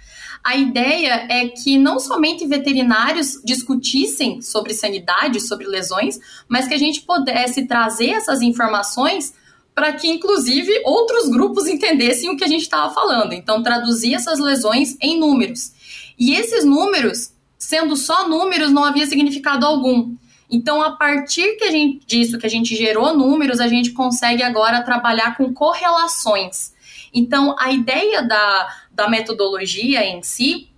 A 0.44 0.56
ideia 0.56 1.26
é 1.30 1.48
que 1.48 1.78
não 1.78 1.98
somente 1.98 2.46
veterinários 2.46 3.40
discutissem 3.42 4.42
sobre 4.42 4.74
sanidade, 4.74 5.40
sobre 5.40 5.66
lesões, 5.66 6.20
mas 6.46 6.68
que 6.68 6.74
a 6.74 6.78
gente 6.78 7.00
pudesse 7.00 7.66
trazer 7.66 8.10
essas 8.10 8.42
informações 8.42 9.32
para 9.74 9.92
que, 9.94 10.06
inclusive, 10.06 10.82
outros 10.84 11.28
grupos 11.28 11.66
entendessem 11.66 12.30
o 12.30 12.36
que 12.36 12.44
a 12.44 12.48
gente 12.48 12.62
estava 12.62 12.92
falando. 12.92 13.32
Então, 13.32 13.62
traduzir 13.62 14.14
essas 14.14 14.38
lesões 14.38 14.96
em 15.00 15.18
números. 15.18 15.72
E 16.18 16.34
esses 16.34 16.64
números 16.64 17.34
sendo 17.64 17.96
só 17.96 18.28
números, 18.28 18.70
não 18.70 18.84
havia 18.84 19.06
significado 19.06 19.64
algum. 19.64 20.14
Então, 20.50 20.82
a 20.82 20.92
partir 20.92 21.56
que 21.56 21.64
a 21.64 21.70
gente, 21.70 22.06
disso 22.06 22.38
que 22.38 22.46
a 22.46 22.50
gente 22.50 22.76
gerou 22.76 23.16
números, 23.16 23.58
a 23.58 23.66
gente 23.66 23.92
consegue 23.92 24.42
agora 24.42 24.82
trabalhar 24.82 25.36
com 25.36 25.52
correlações. 25.52 26.72
Então, 27.12 27.56
a 27.58 27.72
ideia 27.72 28.22
da, 28.22 28.68
da 28.94 29.08
metodologia 29.08 30.04
em 30.04 30.22
si 30.22 30.70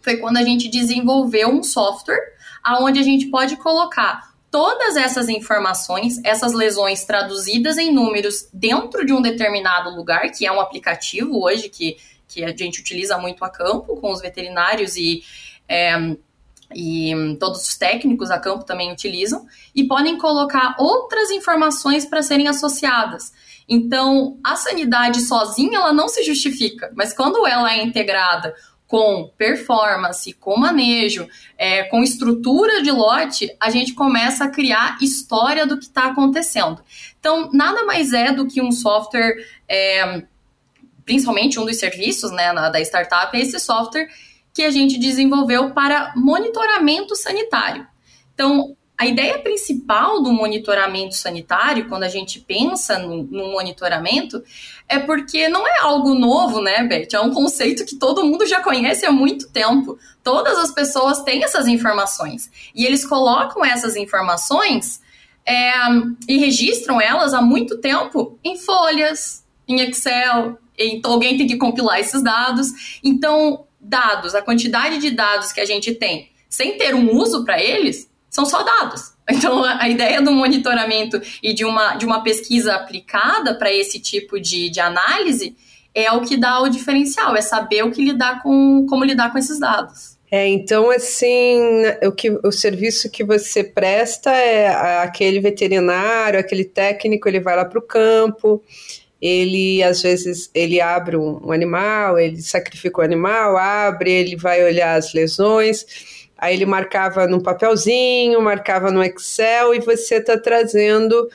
foi 0.00 0.18
quando 0.18 0.36
a 0.36 0.42
gente 0.42 0.68
desenvolveu 0.68 1.48
um 1.48 1.62
software 1.62 2.34
aonde 2.62 3.00
a 3.00 3.02
gente 3.02 3.26
pode 3.26 3.56
colocar 3.56 4.34
todas 4.50 4.96
essas 4.96 5.28
informações, 5.28 6.20
essas 6.22 6.52
lesões 6.52 7.04
traduzidas 7.04 7.76
em 7.76 7.92
números 7.92 8.48
dentro 8.52 9.04
de 9.04 9.12
um 9.12 9.20
determinado 9.20 9.90
lugar, 9.90 10.30
que 10.30 10.46
é 10.46 10.52
um 10.52 10.60
aplicativo 10.60 11.42
hoje 11.42 11.68
que, 11.68 11.96
que 12.28 12.44
a 12.44 12.54
gente 12.56 12.80
utiliza 12.80 13.18
muito 13.18 13.44
a 13.44 13.50
campo 13.50 13.96
com 13.96 14.12
os 14.12 14.20
veterinários 14.20 14.96
e 14.96 15.24
é, 15.68 16.16
e 16.74 17.36
todos 17.38 17.66
os 17.68 17.76
técnicos 17.76 18.30
a 18.30 18.38
campo 18.38 18.64
também 18.64 18.92
utilizam, 18.92 19.46
e 19.74 19.84
podem 19.84 20.18
colocar 20.18 20.74
outras 20.78 21.30
informações 21.30 22.04
para 22.04 22.22
serem 22.22 22.48
associadas. 22.48 23.32
Então, 23.68 24.38
a 24.44 24.56
sanidade 24.56 25.20
sozinha 25.20 25.78
ela 25.78 25.92
não 25.92 26.08
se 26.08 26.22
justifica, 26.22 26.92
mas 26.94 27.14
quando 27.14 27.46
ela 27.46 27.72
é 27.72 27.82
integrada 27.82 28.54
com 28.86 29.32
performance, 29.36 30.32
com 30.34 30.56
manejo, 30.56 31.26
é, 31.56 31.84
com 31.84 32.02
estrutura 32.02 32.82
de 32.82 32.90
lote, 32.90 33.48
a 33.58 33.70
gente 33.70 33.94
começa 33.94 34.44
a 34.44 34.50
criar 34.50 34.98
história 35.00 35.66
do 35.66 35.78
que 35.78 35.86
está 35.86 36.06
acontecendo. 36.06 36.82
Então, 37.18 37.50
nada 37.52 37.84
mais 37.84 38.12
é 38.12 38.30
do 38.32 38.46
que 38.46 38.60
um 38.60 38.70
software, 38.70 39.34
é, 39.66 40.22
principalmente 41.04 41.58
um 41.58 41.64
dos 41.64 41.78
serviços 41.78 42.30
né, 42.30 42.52
na, 42.52 42.68
da 42.68 42.80
startup, 42.80 43.36
é 43.36 43.40
esse 43.40 43.58
software 43.58 44.08
que 44.52 44.62
a 44.62 44.70
gente 44.70 44.98
desenvolveu 44.98 45.72
para 45.72 46.12
monitoramento 46.14 47.16
sanitário. 47.16 47.86
Então, 48.34 48.76
a 48.96 49.06
ideia 49.06 49.38
principal 49.40 50.22
do 50.22 50.32
monitoramento 50.32 51.16
sanitário, 51.16 51.88
quando 51.88 52.04
a 52.04 52.08
gente 52.08 52.38
pensa 52.40 52.96
no, 52.98 53.24
no, 53.24 53.50
monitoramento, 53.50 54.42
é 54.88 55.00
porque 55.00 55.48
não 55.48 55.66
é 55.66 55.80
algo 55.80 56.14
novo, 56.14 56.60
né, 56.60 56.84
Beth? 56.84 57.08
É 57.12 57.20
um 57.20 57.32
conceito 57.32 57.84
que 57.84 57.96
todo 57.96 58.24
mundo 58.24 58.46
já 58.46 58.62
conhece 58.62 59.04
há 59.04 59.10
muito 59.10 59.50
tempo. 59.50 59.98
Todas 60.22 60.56
as 60.58 60.70
pessoas 60.70 61.22
têm 61.22 61.42
essas 61.42 61.66
informações. 61.66 62.50
E 62.72 62.86
eles 62.86 63.04
colocam 63.04 63.64
essas 63.64 63.96
informações 63.96 65.00
é, 65.44 65.72
e 66.28 66.38
registram 66.38 67.00
elas 67.00 67.34
há 67.34 67.42
muito 67.42 67.78
tempo 67.78 68.38
em 68.44 68.56
folhas, 68.56 69.44
em 69.66 69.80
Excel. 69.80 70.56
Então, 70.78 71.12
alguém 71.12 71.36
tem 71.36 71.48
que 71.48 71.56
compilar 71.56 71.98
esses 71.98 72.22
dados. 72.22 73.00
Então, 73.02 73.66
dados, 73.80 74.36
a 74.36 74.42
quantidade 74.42 74.98
de 74.98 75.10
dados 75.10 75.50
que 75.50 75.60
a 75.60 75.66
gente 75.66 75.92
tem, 75.94 76.30
sem 76.48 76.78
ter 76.78 76.94
um 76.94 77.12
uso 77.12 77.44
para 77.44 77.60
eles, 77.60 78.08
são 78.34 78.44
só 78.44 78.64
dados. 78.64 79.14
Então, 79.30 79.64
a 79.64 79.88
ideia 79.88 80.20
do 80.20 80.32
monitoramento 80.32 81.22
e 81.42 81.54
de 81.54 81.64
uma, 81.64 81.94
de 81.94 82.04
uma 82.04 82.22
pesquisa 82.22 82.74
aplicada 82.74 83.54
para 83.54 83.72
esse 83.72 83.98
tipo 83.98 84.38
de, 84.38 84.68
de 84.68 84.80
análise 84.80 85.56
é 85.94 86.10
o 86.12 86.20
que 86.20 86.36
dá 86.36 86.60
o 86.60 86.68
diferencial, 86.68 87.36
é 87.36 87.40
saber 87.40 87.84
o 87.84 87.92
que 87.92 88.04
lidar 88.04 88.42
com, 88.42 88.84
como 88.86 89.04
lidar 89.04 89.30
com 89.32 89.38
esses 89.38 89.58
dados. 89.58 90.18
É, 90.30 90.48
então, 90.48 90.90
assim, 90.90 91.60
o, 92.04 92.10
que, 92.10 92.38
o 92.42 92.50
serviço 92.50 93.08
que 93.08 93.22
você 93.22 93.62
presta 93.62 94.30
é 94.32 94.66
aquele 95.02 95.38
veterinário, 95.38 96.40
aquele 96.40 96.64
técnico, 96.64 97.28
ele 97.28 97.38
vai 97.38 97.54
lá 97.54 97.64
para 97.64 97.78
o 97.78 97.82
campo, 97.82 98.60
ele, 99.22 99.82
às 99.82 100.02
vezes, 100.02 100.50
ele 100.52 100.80
abre 100.80 101.16
um, 101.16 101.40
um 101.46 101.52
animal, 101.52 102.18
ele 102.18 102.42
sacrifica 102.42 103.00
o 103.00 103.04
animal, 103.04 103.56
abre, 103.56 104.10
ele 104.10 104.36
vai 104.36 104.62
olhar 104.64 104.96
as 104.96 105.14
lesões, 105.14 105.86
Aí 106.44 106.56
ele 106.56 106.66
marcava 106.66 107.26
num 107.26 107.40
papelzinho, 107.40 108.38
marcava 108.42 108.90
no 108.90 109.02
Excel 109.02 109.74
e 109.74 109.80
você 109.80 110.16
está 110.16 110.38
trazendo 110.38 111.30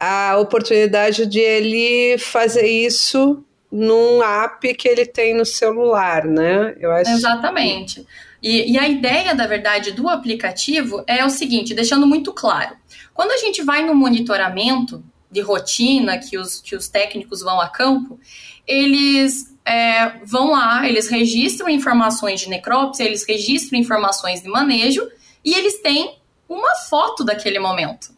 a 0.00 0.38
oportunidade 0.38 1.26
de 1.26 1.40
ele 1.40 2.16
fazer 2.16 2.66
isso 2.66 3.44
num 3.70 4.22
app 4.22 4.72
que 4.72 4.88
ele 4.88 5.04
tem 5.04 5.34
no 5.34 5.44
celular, 5.44 6.24
né? 6.24 6.74
Eu 6.80 6.90
acho 6.90 7.10
Exatamente. 7.10 8.06
E, 8.42 8.72
e, 8.72 8.78
a 8.78 8.88
ideia, 8.88 9.34
da 9.34 9.46
verdade, 9.46 9.92
do 9.92 10.08
aplicativo 10.08 11.04
é 11.06 11.22
o 11.22 11.28
seguinte, 11.28 11.74
deixando 11.74 12.06
muito 12.06 12.32
claro. 12.32 12.76
Quando 13.12 13.32
a 13.32 13.36
gente 13.36 13.60
vai 13.62 13.84
no 13.84 13.94
monitoramento 13.94 15.04
de 15.30 15.42
rotina 15.42 16.16
que 16.16 16.38
os, 16.38 16.62
que 16.62 16.74
os 16.74 16.88
técnicos 16.88 17.42
vão 17.42 17.60
a 17.60 17.68
campo, 17.68 18.18
eles 18.66 19.54
é, 19.64 20.18
vão 20.24 20.52
lá, 20.52 20.88
eles 20.88 21.08
registram 21.08 21.68
informações 21.68 22.40
de 22.40 22.48
necrópsia, 22.48 23.04
eles 23.04 23.24
registram 23.26 23.78
informações 23.78 24.42
de 24.42 24.48
manejo 24.48 25.06
e 25.44 25.54
eles 25.54 25.80
têm 25.80 26.18
uma 26.48 26.74
foto 26.88 27.24
daquele 27.24 27.58
momento. 27.58 28.16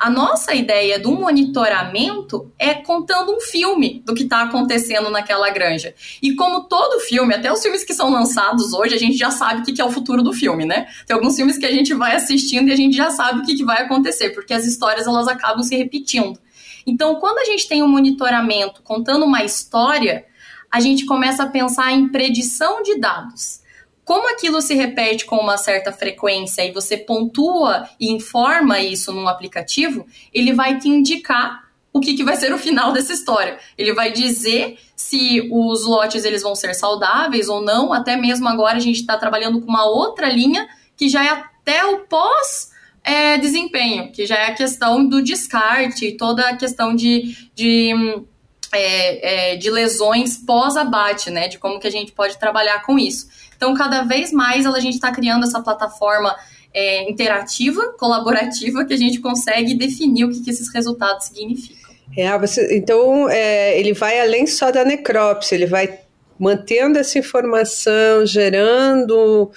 A 0.00 0.08
nossa 0.08 0.54
ideia 0.54 0.98
do 0.98 1.12
monitoramento 1.12 2.50
é 2.58 2.74
contando 2.74 3.36
um 3.36 3.40
filme 3.40 4.02
do 4.06 4.14
que 4.14 4.22
está 4.22 4.42
acontecendo 4.42 5.10
naquela 5.10 5.50
granja. 5.50 5.94
E 6.22 6.34
como 6.34 6.64
todo 6.64 7.00
filme, 7.00 7.34
até 7.34 7.52
os 7.52 7.60
filmes 7.60 7.84
que 7.84 7.92
são 7.92 8.10
lançados 8.10 8.72
hoje, 8.72 8.94
a 8.94 8.98
gente 8.98 9.18
já 9.18 9.30
sabe 9.30 9.60
o 9.60 9.62
que 9.62 9.78
é 9.78 9.84
o 9.84 9.90
futuro 9.90 10.22
do 10.22 10.32
filme, 10.32 10.64
né? 10.64 10.86
Tem 11.06 11.14
alguns 11.14 11.36
filmes 11.36 11.58
que 11.58 11.66
a 11.66 11.70
gente 11.70 11.92
vai 11.92 12.16
assistindo 12.16 12.68
e 12.68 12.72
a 12.72 12.76
gente 12.76 12.96
já 12.96 13.10
sabe 13.10 13.40
o 13.40 13.42
que 13.44 13.62
vai 13.62 13.82
acontecer, 13.82 14.30
porque 14.30 14.54
as 14.54 14.64
histórias 14.64 15.06
elas 15.06 15.28
acabam 15.28 15.62
se 15.62 15.76
repetindo. 15.76 16.38
Então, 16.86 17.16
quando 17.16 17.38
a 17.38 17.44
gente 17.44 17.68
tem 17.68 17.82
um 17.82 17.88
monitoramento 17.88 18.82
contando 18.82 19.24
uma 19.24 19.44
história, 19.44 20.26
a 20.70 20.80
gente 20.80 21.04
começa 21.04 21.42
a 21.42 21.48
pensar 21.48 21.92
em 21.92 22.08
predição 22.08 22.82
de 22.82 22.98
dados. 22.98 23.60
Como 24.04 24.28
aquilo 24.32 24.60
se 24.60 24.74
repete 24.74 25.24
com 25.24 25.36
uma 25.36 25.56
certa 25.56 25.92
frequência 25.92 26.64
e 26.64 26.72
você 26.72 26.96
pontua 26.96 27.88
e 27.98 28.10
informa 28.10 28.80
isso 28.80 29.12
num 29.12 29.28
aplicativo, 29.28 30.06
ele 30.32 30.52
vai 30.52 30.78
te 30.78 30.88
indicar 30.88 31.70
o 31.92 32.00
que, 32.00 32.14
que 32.14 32.24
vai 32.24 32.36
ser 32.36 32.52
o 32.52 32.58
final 32.58 32.90
dessa 32.92 33.12
história. 33.12 33.58
Ele 33.76 33.92
vai 33.92 34.12
dizer 34.12 34.78
se 34.96 35.48
os 35.52 35.84
lotes 35.84 36.24
eles 36.24 36.42
vão 36.42 36.54
ser 36.54 36.74
saudáveis 36.74 37.48
ou 37.48 37.60
não. 37.60 37.92
Até 37.92 38.16
mesmo 38.16 38.48
agora 38.48 38.76
a 38.76 38.80
gente 38.80 39.00
está 39.00 39.16
trabalhando 39.16 39.60
com 39.60 39.68
uma 39.68 39.84
outra 39.84 40.28
linha 40.28 40.68
que 40.96 41.08
já 41.08 41.24
é 41.24 41.28
até 41.30 41.84
o 41.84 42.00
pós 42.00 42.69
é, 43.02 43.38
desempenho, 43.38 44.12
que 44.12 44.26
já 44.26 44.36
é 44.36 44.46
a 44.46 44.54
questão 44.54 45.06
do 45.06 45.22
descarte 45.22 46.12
toda 46.12 46.48
a 46.48 46.56
questão 46.56 46.94
de, 46.94 47.36
de 47.54 47.92
é, 48.72 49.52
é, 49.52 49.56
de 49.56 49.70
lesões 49.70 50.36
pós-abate, 50.36 51.30
né? 51.30 51.48
De 51.48 51.58
como 51.58 51.80
que 51.80 51.86
a 51.86 51.90
gente 51.90 52.12
pode 52.12 52.38
trabalhar 52.38 52.82
com 52.84 52.98
isso. 52.98 53.28
Então, 53.56 53.74
cada 53.74 54.02
vez 54.02 54.32
mais 54.32 54.64
a 54.64 54.80
gente 54.80 54.94
está 54.94 55.10
criando 55.10 55.44
essa 55.44 55.60
plataforma 55.60 56.36
é, 56.72 57.10
interativa, 57.10 57.92
colaborativa, 57.98 58.84
que 58.84 58.94
a 58.94 58.96
gente 58.96 59.20
consegue 59.20 59.74
definir 59.74 60.24
o 60.24 60.30
que, 60.30 60.40
que 60.40 60.50
esses 60.50 60.72
resultados 60.72 61.26
significam. 61.26 61.90
É, 62.16 62.36
você, 62.38 62.76
então, 62.76 63.28
é, 63.28 63.78
ele 63.78 63.92
vai 63.92 64.20
além 64.20 64.46
só 64.46 64.70
da 64.70 64.84
necrópsia, 64.84 65.54
ele 65.54 65.66
vai 65.66 66.00
mantendo 66.38 66.98
essa 66.98 67.18
informação, 67.18 68.24
gerando 68.24 69.50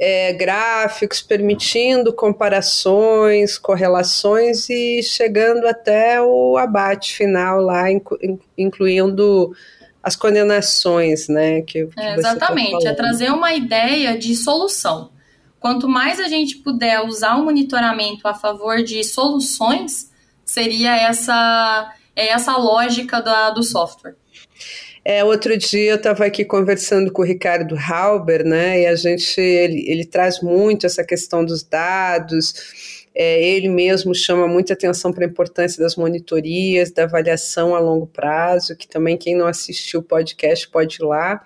é, 0.00 0.32
gráficos, 0.32 1.20
permitindo 1.20 2.10
comparações, 2.10 3.58
correlações 3.58 4.70
e 4.70 5.02
chegando 5.02 5.66
até 5.66 6.22
o 6.22 6.56
abate 6.56 7.14
final 7.14 7.60
lá, 7.60 7.90
inclu, 7.90 8.18
incluindo 8.56 9.54
as 10.02 10.16
condenações, 10.16 11.28
né? 11.28 11.60
Que, 11.60 11.84
que 11.84 12.00
é, 12.00 12.14
exatamente, 12.14 12.82
tá 12.82 12.90
é 12.90 12.94
trazer 12.94 13.30
uma 13.30 13.52
ideia 13.52 14.16
de 14.16 14.34
solução. 14.34 15.10
Quanto 15.60 15.86
mais 15.86 16.18
a 16.18 16.28
gente 16.28 16.56
puder 16.56 17.02
usar 17.02 17.36
o 17.36 17.44
monitoramento 17.44 18.26
a 18.26 18.32
favor 18.32 18.82
de 18.82 19.04
soluções, 19.04 20.10
seria 20.42 20.96
essa, 20.96 21.92
é 22.16 22.28
essa 22.28 22.56
lógica 22.56 23.20
da, 23.20 23.50
do 23.50 23.62
software. 23.62 24.16
É, 25.02 25.24
outro 25.24 25.56
dia 25.56 25.92
eu 25.92 25.96
estava 25.96 26.26
aqui 26.26 26.44
conversando 26.44 27.10
com 27.10 27.22
o 27.22 27.24
Ricardo 27.24 27.74
Halber, 27.74 28.44
né? 28.44 28.82
E 28.82 28.86
a 28.86 28.94
gente 28.94 29.40
ele, 29.40 29.84
ele 29.90 30.04
traz 30.04 30.40
muito 30.42 30.84
essa 30.84 31.02
questão 31.02 31.44
dos 31.44 31.62
dados. 31.62 33.00
É, 33.14 33.42
ele 33.42 33.68
mesmo 33.68 34.14
chama 34.14 34.46
muita 34.46 34.74
atenção 34.74 35.12
para 35.12 35.24
a 35.24 35.28
importância 35.28 35.82
das 35.82 35.96
monitorias, 35.96 36.92
da 36.92 37.04
avaliação 37.04 37.74
a 37.74 37.80
longo 37.80 38.06
prazo, 38.06 38.76
que 38.76 38.86
também 38.86 39.16
quem 39.16 39.34
não 39.34 39.46
assistiu 39.46 40.00
o 40.00 40.02
podcast 40.02 40.68
pode 40.68 40.96
ir 41.00 41.04
lá 41.04 41.42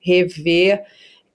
rever. 0.00 0.82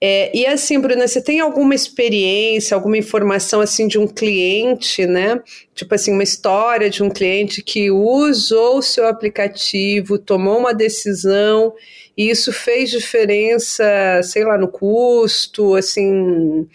É, 0.01 0.35
e 0.35 0.45
assim, 0.45 0.79
Bruna, 0.79 1.07
você 1.07 1.21
tem 1.21 1.41
alguma 1.41 1.75
experiência, 1.75 2.73
alguma 2.73 2.97
informação 2.97 3.59
assim 3.59 3.85
de 3.85 3.99
um 3.99 4.07
cliente, 4.07 5.05
né? 5.05 5.41
Tipo 5.75 5.93
assim, 5.93 6.13
uma 6.13 6.23
história 6.23 6.89
de 6.89 7.03
um 7.03 7.09
cliente 7.09 7.61
que 7.61 7.91
usou 7.91 8.77
o 8.77 8.81
seu 8.81 9.07
aplicativo, 9.07 10.17
tomou 10.17 10.57
uma 10.57 10.73
decisão 10.73 11.73
e 12.17 12.29
isso 12.29 12.53
fez 12.53 12.89
diferença, 12.89 14.21
sei 14.23 14.45
lá, 14.45 14.57
no 14.57 14.69
custo, 14.69 15.75
assim, 15.75 16.65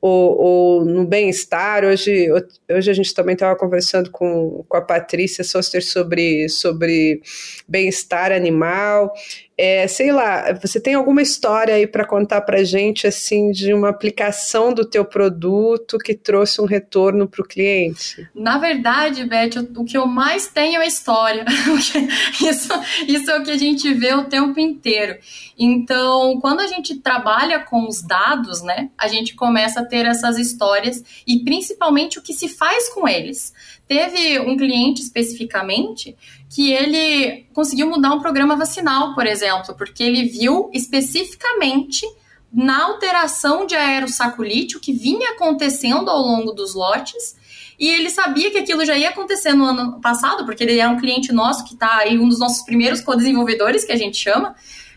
ou, 0.00 0.38
ou 0.38 0.84
no 0.84 1.06
bem-estar. 1.06 1.82
Hoje, 1.82 2.28
hoje 2.70 2.90
a 2.90 2.94
gente 2.94 3.14
também 3.14 3.32
estava 3.32 3.56
conversando 3.56 4.10
com, 4.10 4.62
com 4.68 4.76
a 4.76 4.82
Patrícia 4.82 5.42
Soster 5.42 5.82
sobre, 5.82 6.46
sobre 6.50 7.22
bem-estar 7.66 8.30
animal. 8.30 9.10
É, 9.56 9.86
sei 9.86 10.10
lá, 10.10 10.52
você 10.60 10.80
tem 10.80 10.94
alguma 10.94 11.22
história 11.22 11.74
aí 11.74 11.86
para 11.86 12.04
contar 12.04 12.40
para 12.40 12.64
gente 12.64 13.06
assim 13.06 13.52
de 13.52 13.72
uma 13.72 13.88
aplicação 13.88 14.74
do 14.74 14.84
teu 14.84 15.04
produto 15.04 15.96
que 15.98 16.12
trouxe 16.12 16.60
um 16.60 16.64
retorno 16.64 17.28
para 17.28 17.40
o 17.40 17.46
cliente? 17.46 18.28
Na 18.34 18.58
verdade, 18.58 19.24
Beth, 19.24 19.64
o 19.76 19.84
que 19.84 19.96
eu 19.96 20.06
mais 20.06 20.48
tenho 20.48 20.82
é 20.82 20.86
história. 20.86 21.44
isso, 22.42 22.72
isso 23.06 23.30
é 23.30 23.38
o 23.38 23.44
que 23.44 23.50
a 23.52 23.56
gente 23.56 23.94
vê 23.94 24.12
o 24.12 24.24
tempo 24.24 24.58
inteiro. 24.58 25.18
Então, 25.56 26.40
quando 26.40 26.60
a 26.60 26.66
gente 26.66 26.96
trabalha 26.96 27.60
com 27.60 27.86
os 27.86 28.02
dados, 28.02 28.60
né, 28.60 28.90
a 28.98 29.06
gente 29.06 29.36
começa 29.36 29.80
a 29.80 29.84
ter 29.84 30.04
essas 30.04 30.36
histórias 30.36 31.04
e 31.26 31.44
principalmente 31.44 32.18
o 32.18 32.22
que 32.22 32.32
se 32.32 32.48
faz 32.48 32.88
com 32.88 33.06
eles. 33.06 33.54
Teve 33.86 34.38
um 34.40 34.56
cliente 34.56 35.02
especificamente 35.02 36.16
que 36.48 36.72
ele 36.72 37.46
conseguiu 37.52 37.88
mudar 37.88 38.12
um 38.14 38.20
programa 38.20 38.56
vacinal, 38.56 39.14
por 39.14 39.26
exemplo, 39.26 39.74
porque 39.76 40.02
ele 40.02 40.24
viu 40.24 40.70
especificamente 40.72 42.06
na 42.52 42.84
alteração 42.84 43.66
de 43.66 43.74
aerossaculite, 43.74 44.76
o 44.76 44.80
que 44.80 44.92
vinha 44.92 45.30
acontecendo 45.30 46.08
ao 46.08 46.20
longo 46.20 46.52
dos 46.52 46.74
lotes, 46.74 47.36
e 47.78 47.88
ele 47.88 48.08
sabia 48.08 48.50
que 48.50 48.58
aquilo 48.58 48.84
já 48.84 48.96
ia 48.96 49.08
acontecer 49.08 49.52
no 49.52 49.64
ano 49.64 50.00
passado, 50.00 50.44
porque 50.44 50.62
ele 50.62 50.78
é 50.78 50.86
um 50.86 50.98
cliente 50.98 51.32
nosso 51.32 51.64
que 51.64 51.74
está 51.74 51.98
aí, 51.98 52.16
um 52.16 52.28
dos 52.28 52.38
nossos 52.38 52.64
primeiros 52.64 53.00
co-desenvolvedores, 53.00 53.84
que 53.84 53.92
a 53.92 53.96
gente 53.96 54.16
chama, 54.16 54.54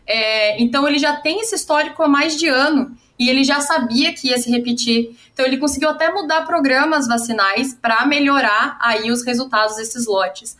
É, 0.09 0.61
então 0.61 0.87
ele 0.87 0.97
já 0.97 1.17
tem 1.17 1.41
esse 1.41 1.53
histórico 1.53 2.01
há 2.01 2.07
mais 2.07 2.37
de 2.39 2.47
ano 2.47 2.95
e 3.19 3.29
ele 3.29 3.43
já 3.43 3.59
sabia 3.59 4.13
que 4.13 4.29
ia 4.29 4.37
se 4.37 4.49
repetir. 4.49 5.17
Então 5.33 5.45
ele 5.45 5.57
conseguiu 5.57 5.89
até 5.89 6.11
mudar 6.11 6.45
programas 6.45 7.07
vacinais 7.07 7.73
para 7.73 8.05
melhorar 8.05 8.77
aí 8.81 9.11
os 9.11 9.25
resultados 9.25 9.75
desses 9.75 10.05
lotes. 10.05 10.57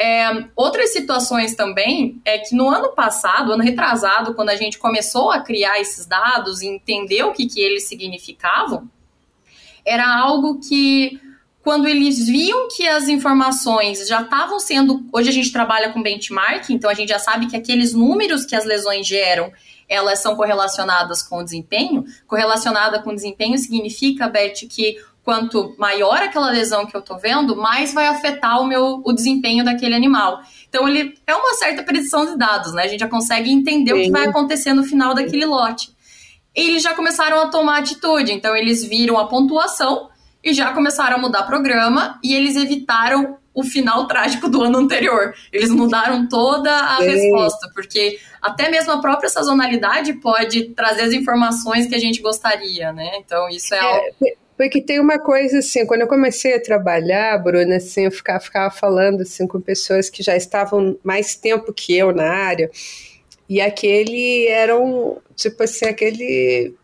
É, 0.00 0.28
outras 0.54 0.92
situações 0.92 1.56
também 1.56 2.20
é 2.24 2.38
que 2.38 2.54
no 2.54 2.68
ano 2.68 2.90
passado, 2.94 3.52
ano 3.52 3.64
retrasado, 3.64 4.32
quando 4.32 4.50
a 4.50 4.56
gente 4.56 4.78
começou 4.78 5.30
a 5.30 5.40
criar 5.40 5.80
esses 5.80 6.06
dados 6.06 6.62
e 6.62 6.68
entender 6.68 7.24
o 7.24 7.32
que, 7.32 7.46
que 7.46 7.60
eles 7.60 7.88
significavam, 7.88 8.88
era 9.84 10.06
algo 10.06 10.60
que 10.60 11.20
quando 11.62 11.88
eles 11.88 12.26
viam 12.26 12.68
que 12.68 12.86
as 12.86 13.08
informações 13.08 14.06
já 14.06 14.22
estavam 14.22 14.60
sendo. 14.60 15.04
Hoje 15.12 15.28
a 15.28 15.32
gente 15.32 15.52
trabalha 15.52 15.92
com 15.92 16.02
benchmark, 16.02 16.70
então 16.70 16.88
a 16.88 16.94
gente 16.94 17.08
já 17.08 17.18
sabe 17.18 17.46
que 17.46 17.56
aqueles 17.56 17.92
números 17.92 18.46
que 18.46 18.54
as 18.54 18.64
lesões 18.64 19.06
geram 19.06 19.52
elas 19.88 20.20
são 20.20 20.36
correlacionadas 20.36 21.22
com 21.22 21.38
o 21.38 21.44
desempenho. 21.44 22.04
Correlacionada 22.26 23.00
com 23.02 23.10
o 23.10 23.14
desempenho 23.14 23.56
significa, 23.58 24.28
Beth, 24.28 24.66
que 24.68 24.98
quanto 25.24 25.74
maior 25.78 26.22
aquela 26.22 26.50
lesão 26.50 26.86
que 26.86 26.96
eu 26.96 27.02
tô 27.02 27.18
vendo, 27.18 27.54
mais 27.54 27.92
vai 27.92 28.06
afetar 28.06 28.60
o 28.60 28.66
meu 28.66 29.02
o 29.04 29.12
desempenho 29.12 29.64
daquele 29.64 29.94
animal. 29.94 30.40
Então 30.68 30.88
ele 30.88 31.14
é 31.26 31.34
uma 31.34 31.54
certa 31.54 31.82
predição 31.82 32.24
de 32.24 32.36
dados, 32.36 32.72
né? 32.72 32.84
A 32.84 32.86
gente 32.86 33.00
já 33.00 33.08
consegue 33.08 33.50
entender 33.50 33.92
Sim. 33.94 34.00
o 34.00 34.04
que 34.04 34.10
vai 34.10 34.26
acontecer 34.26 34.72
no 34.72 34.84
final 34.84 35.14
daquele 35.14 35.44
lote. 35.44 35.90
E 36.56 36.70
eles 36.70 36.82
já 36.82 36.94
começaram 36.94 37.40
a 37.40 37.48
tomar 37.48 37.78
atitude, 37.78 38.32
então 38.32 38.56
eles 38.56 38.84
viram 38.84 39.18
a 39.18 39.26
pontuação 39.26 40.08
e 40.42 40.52
já 40.52 40.72
começaram 40.72 41.16
a 41.16 41.20
mudar 41.20 41.42
programa 41.42 42.18
e 42.22 42.34
eles 42.34 42.56
evitaram 42.56 43.36
o 43.58 43.64
final 43.64 44.06
trágico 44.06 44.48
do 44.48 44.62
ano 44.62 44.78
anterior. 44.78 45.34
Eles 45.52 45.70
mudaram 45.70 46.28
toda 46.28 46.72
a 46.72 46.98
resposta, 46.98 47.68
porque 47.74 48.18
até 48.40 48.70
mesmo 48.70 48.92
a 48.92 49.00
própria 49.00 49.28
sazonalidade 49.28 50.12
pode 50.14 50.70
trazer 50.70 51.02
as 51.02 51.12
informações 51.12 51.88
que 51.88 51.94
a 51.94 51.98
gente 51.98 52.22
gostaria, 52.22 52.92
né? 52.92 53.10
Então, 53.16 53.48
isso 53.48 53.74
é, 53.74 53.78
é 53.78 53.80
algo. 53.80 54.16
Porque 54.56 54.80
tem 54.80 55.00
uma 55.00 55.18
coisa 55.18 55.58
assim, 55.58 55.84
quando 55.86 56.02
eu 56.02 56.08
comecei 56.08 56.54
a 56.54 56.62
trabalhar, 56.62 57.38
Bruna, 57.38 57.76
assim, 57.76 58.02
eu 58.04 58.12
ficava, 58.12 58.40
ficava 58.40 58.70
falando 58.70 59.22
assim, 59.22 59.46
com 59.46 59.60
pessoas 59.60 60.08
que 60.08 60.22
já 60.22 60.36
estavam 60.36 60.96
mais 61.02 61.34
tempo 61.34 61.72
que 61.72 61.96
eu 61.96 62.12
na 62.12 62.28
área, 62.28 62.70
e 63.48 63.60
aquele 63.60 64.46
era 64.46 64.78
um, 64.78 65.16
tipo 65.34 65.62
assim, 65.64 65.86
aquele 65.86 66.74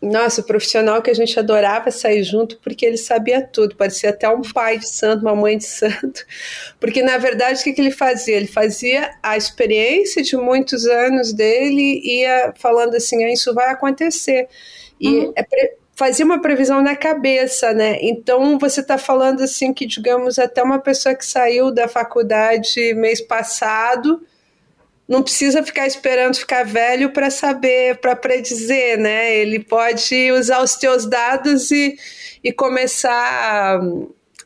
nossa, 0.00 0.40
o 0.40 0.44
profissional 0.44 1.02
que 1.02 1.10
a 1.10 1.14
gente 1.14 1.38
adorava 1.38 1.90
sair 1.90 2.22
junto 2.22 2.56
porque 2.58 2.86
ele 2.86 2.96
sabia 2.96 3.42
tudo, 3.42 3.74
parecia 3.74 4.10
até 4.10 4.28
um 4.28 4.42
pai 4.42 4.78
de 4.78 4.88
santo, 4.88 5.22
uma 5.22 5.34
mãe 5.34 5.58
de 5.58 5.66
santo. 5.66 6.24
Porque 6.78 7.02
na 7.02 7.18
verdade 7.18 7.60
o 7.60 7.64
que, 7.64 7.72
que 7.72 7.80
ele 7.80 7.90
fazia? 7.90 8.36
Ele 8.36 8.46
fazia 8.46 9.10
a 9.22 9.36
experiência 9.36 10.22
de 10.22 10.36
muitos 10.36 10.86
anos 10.86 11.32
dele 11.32 12.00
e 12.04 12.20
ia 12.20 12.54
falando 12.56 12.94
assim: 12.94 13.24
ah, 13.24 13.32
isso 13.32 13.52
vai 13.52 13.70
acontecer. 13.70 14.48
E 15.00 15.08
uhum. 15.08 15.32
é 15.36 15.42
fazia 15.98 16.24
uma 16.24 16.40
previsão 16.40 16.80
na 16.80 16.94
cabeça, 16.94 17.74
né? 17.74 17.98
Então 18.00 18.56
você 18.56 18.80
está 18.80 18.96
falando 18.96 19.42
assim 19.42 19.74
que, 19.74 19.84
digamos, 19.84 20.38
até 20.38 20.62
uma 20.62 20.78
pessoa 20.78 21.12
que 21.12 21.26
saiu 21.26 21.72
da 21.72 21.88
faculdade 21.88 22.94
mês 22.94 23.20
passado 23.20 24.22
não 25.08 25.22
precisa 25.22 25.62
ficar 25.62 25.86
esperando 25.86 26.36
ficar 26.36 26.64
velho 26.64 27.10
para 27.12 27.30
saber, 27.30 27.96
para 27.96 28.14
predizer, 28.14 28.98
né? 28.98 29.34
Ele 29.36 29.58
pode 29.58 30.30
usar 30.32 30.62
os 30.62 30.74
teus 30.74 31.06
dados 31.06 31.70
e, 31.70 31.96
e 32.44 32.52
começar 32.52 33.80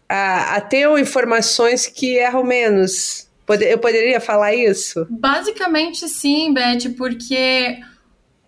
a, 0.09 0.57
a 0.57 0.61
ter 0.61 0.89
informações 0.99 1.87
que 1.89 2.17
erram 2.17 2.45
menos. 2.45 3.29
Eu 3.49 3.79
poderia 3.79 4.21
falar 4.21 4.55
isso? 4.55 5.05
Basicamente, 5.11 6.09
sim, 6.09 6.55
Beth, 6.55 6.95
porque 6.97 7.81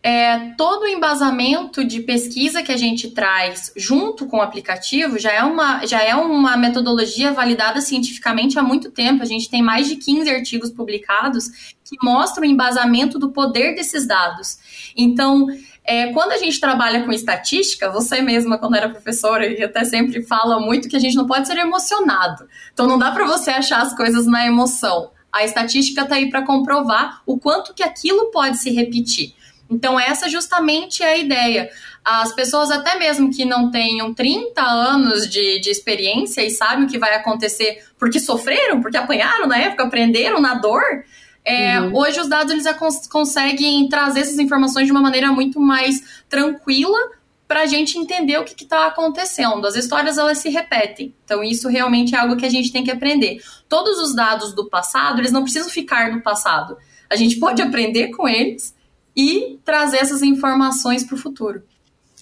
é, 0.06 0.50
todo 0.58 0.82
o 0.82 0.87
embasamento 0.87 1.82
de 1.82 2.00
pesquisa 2.00 2.62
que 2.62 2.70
a 2.70 2.76
gente 2.76 3.12
traz 3.12 3.73
junto 3.75 4.26
com 4.26 4.37
o 4.37 4.42
aplicativo 4.42 5.18
já 5.18 5.32
é, 5.32 5.42
uma, 5.42 5.87
já 5.87 6.02
é 6.02 6.14
uma 6.14 6.58
metodologia 6.58 7.32
validada 7.32 7.80
cientificamente 7.80 8.58
há 8.58 8.62
muito 8.62 8.90
tempo. 8.90 9.23
A 9.23 9.26
gente 9.26 9.49
tem 9.49 9.62
mais 9.62 9.88
de 9.88 9.97
15 9.97 10.28
artigos 10.28 10.71
publicados 10.71 11.75
que 11.82 11.97
mostram 12.02 12.43
o 12.43 12.47
embasamento 12.47 13.19
do 13.19 13.30
poder 13.30 13.75
desses 13.75 14.06
dados. 14.06 14.58
Então, 14.95 15.47
é, 15.82 16.12
quando 16.12 16.32
a 16.32 16.38
gente 16.38 16.60
trabalha 16.60 17.02
com 17.02 17.10
estatística, 17.10 17.90
você 17.90 18.21
mesma, 18.21 18.58
quando 18.58 18.76
era 18.76 18.90
professora, 18.90 19.47
e 19.47 19.62
até 19.62 19.86
sempre 19.86 20.23
fala 20.23 20.60
muito 20.60 20.86
que 20.86 20.97
a 20.97 21.00
gente 21.00 21.17
não 21.17 21.26
pode 21.26 21.47
ser 21.47 21.56
emocionado. 21.56 22.47
Então, 22.75 22.86
não 22.86 22.99
dá 22.99 23.10
para 23.10 23.25
você 23.25 23.52
achar 23.52 23.80
as 23.80 23.97
coisas 23.97 24.26
na 24.26 24.47
emoção. 24.47 25.12
A 25.32 25.45
estatística 25.45 26.02
está 26.02 26.17
aí 26.17 26.28
para 26.28 26.45
comprovar 26.45 27.23
o 27.25 27.38
quanto 27.38 27.73
que 27.73 27.82
aquilo 27.82 28.30
pode 28.30 28.58
se 28.58 28.71
repetir. 28.71 29.34
Então, 29.70 29.98
essa 29.98 30.28
justamente 30.28 31.02
é 31.02 31.12
a 31.12 31.16
ideia. 31.16 31.70
As 32.04 32.34
pessoas, 32.34 32.70
até 32.70 32.98
mesmo 32.98 33.34
que 33.34 33.44
não 33.44 33.70
tenham 33.70 34.12
30 34.12 34.60
anos 34.62 35.28
de, 35.28 35.58
de 35.60 35.70
experiência 35.70 36.42
e 36.42 36.50
sabem 36.50 36.84
o 36.84 36.88
que 36.88 36.98
vai 36.98 37.14
acontecer 37.14 37.82
porque 37.98 38.20
sofreram, 38.20 38.82
porque 38.82 38.96
apanharam 38.96 39.46
na 39.46 39.56
época, 39.56 39.84
aprenderam 39.84 40.40
na 40.40 40.54
dor, 40.54 40.82
é, 41.44 41.78
uhum. 41.78 41.94
hoje 41.96 42.20
os 42.20 42.28
dados 42.28 42.50
eles 42.50 42.66
cons 42.76 43.06
conseguem 43.06 43.86
trazer 43.88 44.20
essas 44.20 44.38
informações 44.38 44.86
de 44.86 44.92
uma 44.92 45.02
maneira 45.02 45.30
muito 45.30 45.60
mais 45.60 46.24
tranquila 46.28 46.98
para 47.46 47.62
a 47.62 47.66
gente 47.66 47.98
entender 47.98 48.38
o 48.38 48.44
que 48.44 48.64
está 48.64 48.86
acontecendo. 48.86 49.66
As 49.66 49.76
histórias 49.76 50.16
elas 50.16 50.38
se 50.38 50.48
repetem, 50.48 51.14
então 51.24 51.44
isso 51.44 51.68
realmente 51.68 52.14
é 52.14 52.18
algo 52.18 52.36
que 52.36 52.46
a 52.46 52.50
gente 52.50 52.72
tem 52.72 52.82
que 52.82 52.90
aprender. 52.90 53.42
Todos 53.68 53.98
os 53.98 54.14
dados 54.14 54.54
do 54.54 54.70
passado 54.70 55.20
eles 55.20 55.32
não 55.32 55.42
precisam 55.42 55.68
ficar 55.68 56.10
no 56.10 56.22
passado. 56.22 56.78
A 57.10 57.16
gente 57.16 57.36
pode 57.38 57.60
aprender 57.62 58.08
com 58.08 58.26
eles 58.26 58.74
e 59.16 59.58
trazer 59.64 59.98
essas 59.98 60.22
informações 60.22 61.04
para 61.04 61.14
o 61.14 61.18
futuro. 61.18 61.62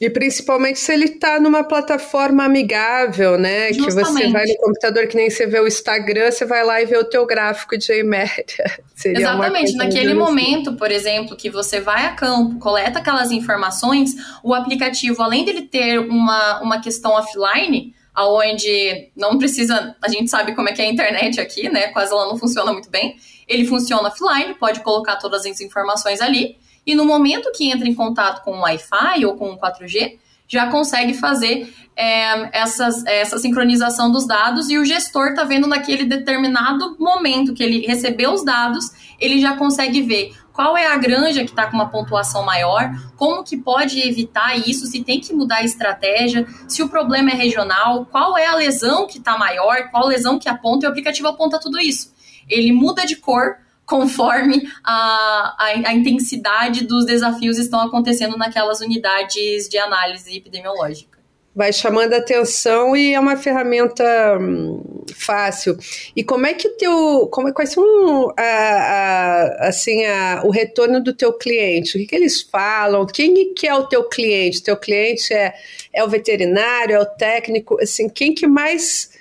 E 0.02 0.10
principalmente 0.10 0.80
se 0.80 0.92
ele 0.92 1.04
está 1.04 1.38
numa 1.38 1.62
plataforma 1.62 2.44
amigável, 2.44 3.38
né? 3.38 3.72
Justamente. 3.72 4.16
Que 4.16 4.24
você 4.24 4.32
vai 4.32 4.46
no 4.46 4.56
computador, 4.56 5.06
que 5.06 5.16
nem 5.16 5.30
você 5.30 5.46
vê 5.46 5.60
o 5.60 5.66
Instagram, 5.68 6.28
você 6.28 6.44
vai 6.44 6.64
lá 6.64 6.82
e 6.82 6.86
vê 6.86 6.98
o 6.98 7.04
teu 7.04 7.24
gráfico 7.24 7.78
de 7.78 8.02
média. 8.02 8.64
Exatamente. 9.04 9.76
Naquele 9.76 10.12
momento, 10.12 10.70
assim. 10.70 10.76
por 10.76 10.90
exemplo, 10.90 11.36
que 11.36 11.48
você 11.48 11.78
vai 11.78 12.04
a 12.04 12.14
campo, 12.14 12.58
coleta 12.58 12.98
aquelas 12.98 13.30
informações, 13.30 14.10
o 14.42 14.52
aplicativo, 14.52 15.22
além 15.22 15.44
dele 15.44 15.62
ter 15.62 16.00
uma, 16.00 16.60
uma 16.60 16.80
questão 16.80 17.12
offline, 17.12 17.94
aonde 18.12 19.08
não 19.14 19.38
precisa, 19.38 19.94
a 20.02 20.08
gente 20.08 20.28
sabe 20.28 20.52
como 20.56 20.68
é 20.68 20.72
que 20.72 20.82
é 20.82 20.86
a 20.86 20.90
internet 20.90 21.40
aqui, 21.40 21.68
né? 21.68 21.88
Quase 21.92 22.10
ela 22.10 22.26
não 22.26 22.36
funciona 22.36 22.72
muito 22.72 22.90
bem. 22.90 23.14
Ele 23.46 23.64
funciona 23.64 24.08
offline, 24.08 24.54
pode 24.54 24.80
colocar 24.80 25.14
todas 25.14 25.46
as 25.46 25.60
informações 25.60 26.20
ali 26.20 26.56
e 26.86 26.94
no 26.94 27.04
momento 27.04 27.52
que 27.52 27.70
entra 27.70 27.88
em 27.88 27.94
contato 27.94 28.42
com 28.42 28.52
o 28.52 28.60
Wi-Fi 28.60 29.24
ou 29.24 29.36
com 29.36 29.52
o 29.52 29.58
4G, 29.58 30.18
já 30.48 30.66
consegue 30.66 31.14
fazer 31.14 31.72
é, 31.96 32.58
essas, 32.58 33.04
essa 33.06 33.38
sincronização 33.38 34.10
dos 34.10 34.26
dados 34.26 34.68
e 34.68 34.76
o 34.76 34.84
gestor 34.84 35.28
está 35.28 35.44
vendo 35.44 35.66
naquele 35.66 36.04
determinado 36.04 36.96
momento 36.98 37.54
que 37.54 37.62
ele 37.62 37.86
recebeu 37.86 38.32
os 38.32 38.44
dados, 38.44 38.90
ele 39.18 39.40
já 39.40 39.56
consegue 39.56 40.02
ver 40.02 40.34
qual 40.52 40.76
é 40.76 40.86
a 40.86 40.96
granja 40.96 41.44
que 41.44 41.50
está 41.50 41.66
com 41.66 41.74
uma 41.74 41.88
pontuação 41.88 42.44
maior, 42.44 42.90
como 43.16 43.42
que 43.42 43.56
pode 43.56 44.06
evitar 44.06 44.54
isso, 44.56 44.86
se 44.86 45.02
tem 45.02 45.20
que 45.20 45.32
mudar 45.32 45.58
a 45.58 45.64
estratégia, 45.64 46.46
se 46.68 46.82
o 46.82 46.88
problema 46.88 47.30
é 47.30 47.34
regional, 47.34 48.06
qual 48.06 48.36
é 48.36 48.46
a 48.46 48.54
lesão 48.54 49.06
que 49.06 49.18
está 49.18 49.38
maior, 49.38 49.90
qual 49.90 50.06
lesão 50.06 50.38
que 50.38 50.48
aponta, 50.48 50.84
e 50.84 50.88
o 50.88 50.90
aplicativo 50.90 51.28
aponta 51.28 51.58
tudo 51.58 51.80
isso. 51.80 52.12
Ele 52.46 52.72
muda 52.72 53.06
de 53.06 53.16
cor 53.16 53.56
conforme 53.86 54.62
a, 54.84 55.54
a, 55.58 55.66
a, 55.88 55.94
intensidade 55.94 56.86
dos 56.86 57.04
desafios 57.04 57.58
estão 57.58 57.80
acontecendo 57.80 58.36
naquelas 58.36 58.80
unidades 58.80 59.68
de 59.68 59.76
análise 59.78 60.36
epidemiológica. 60.36 61.18
Vai 61.54 61.70
chamando 61.70 62.14
atenção 62.14 62.96
e 62.96 63.12
é 63.12 63.20
uma 63.20 63.36
ferramenta 63.36 64.02
hum, 64.40 65.04
fácil. 65.14 65.76
E 66.16 66.24
como 66.24 66.46
é 66.46 66.54
que 66.54 66.66
o 66.66 66.76
teu, 66.78 67.28
como, 67.30 67.52
quais 67.52 67.72
são 67.72 68.32
a, 68.38 68.42
a, 68.42 69.68
assim 69.68 70.02
a, 70.06 70.40
o 70.46 70.50
retorno 70.50 71.02
do 71.02 71.12
teu 71.12 71.34
cliente? 71.34 71.94
O 71.94 72.00
que, 72.00 72.06
que 72.06 72.16
eles 72.16 72.40
falam? 72.40 73.04
Quem 73.04 73.52
que 73.52 73.68
é 73.68 73.74
o 73.74 73.86
teu 73.86 74.08
cliente? 74.08 74.62
Teu 74.62 74.78
cliente 74.78 75.34
é, 75.34 75.52
é 75.92 76.02
o 76.02 76.08
veterinário, 76.08 76.96
é 76.96 77.00
o 77.00 77.04
técnico? 77.04 77.78
Assim, 77.82 78.08
quem 78.08 78.34
que 78.34 78.46
mais 78.46 79.11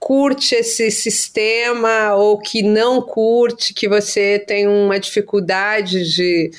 curte 0.00 0.54
esse 0.54 0.90
sistema 0.90 2.14
ou 2.14 2.38
que 2.38 2.62
não 2.62 3.02
curte, 3.02 3.74
que 3.74 3.86
você 3.86 4.38
tem 4.38 4.66
uma 4.66 4.98
dificuldade 4.98 6.10
de, 6.10 6.50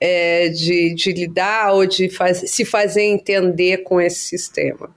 é, 0.00 0.48
de, 0.48 0.94
de, 0.94 1.12
lidar 1.12 1.74
ou 1.74 1.86
de 1.86 2.08
faz, 2.08 2.50
se 2.50 2.64
fazer 2.64 3.02
entender 3.02 3.84
com 3.84 4.00
esse 4.00 4.20
sistema? 4.20 4.90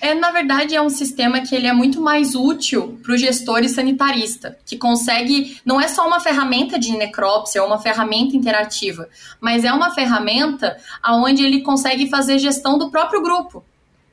É, 0.00 0.14
na 0.14 0.30
verdade, 0.30 0.76
é 0.76 0.80
um 0.80 0.88
sistema 0.88 1.40
que 1.40 1.54
ele 1.54 1.66
é 1.66 1.72
muito 1.72 2.00
mais 2.00 2.36
útil 2.36 3.00
para 3.02 3.14
o 3.14 3.18
gestor 3.18 3.60
e 3.60 3.68
sanitarista, 3.68 4.56
que 4.64 4.76
consegue, 4.76 5.58
não 5.64 5.80
é 5.80 5.88
só 5.88 6.06
uma 6.06 6.20
ferramenta 6.20 6.78
de 6.78 6.92
necrópsia, 6.92 7.58
é 7.58 7.62
uma 7.62 7.78
ferramenta 7.78 8.36
interativa, 8.36 9.08
mas 9.40 9.64
é 9.64 9.72
uma 9.72 9.92
ferramenta 9.92 10.76
onde 11.04 11.44
ele 11.44 11.62
consegue 11.62 12.08
fazer 12.08 12.38
gestão 12.38 12.78
do 12.78 12.90
próprio 12.90 13.20
grupo. 13.20 13.64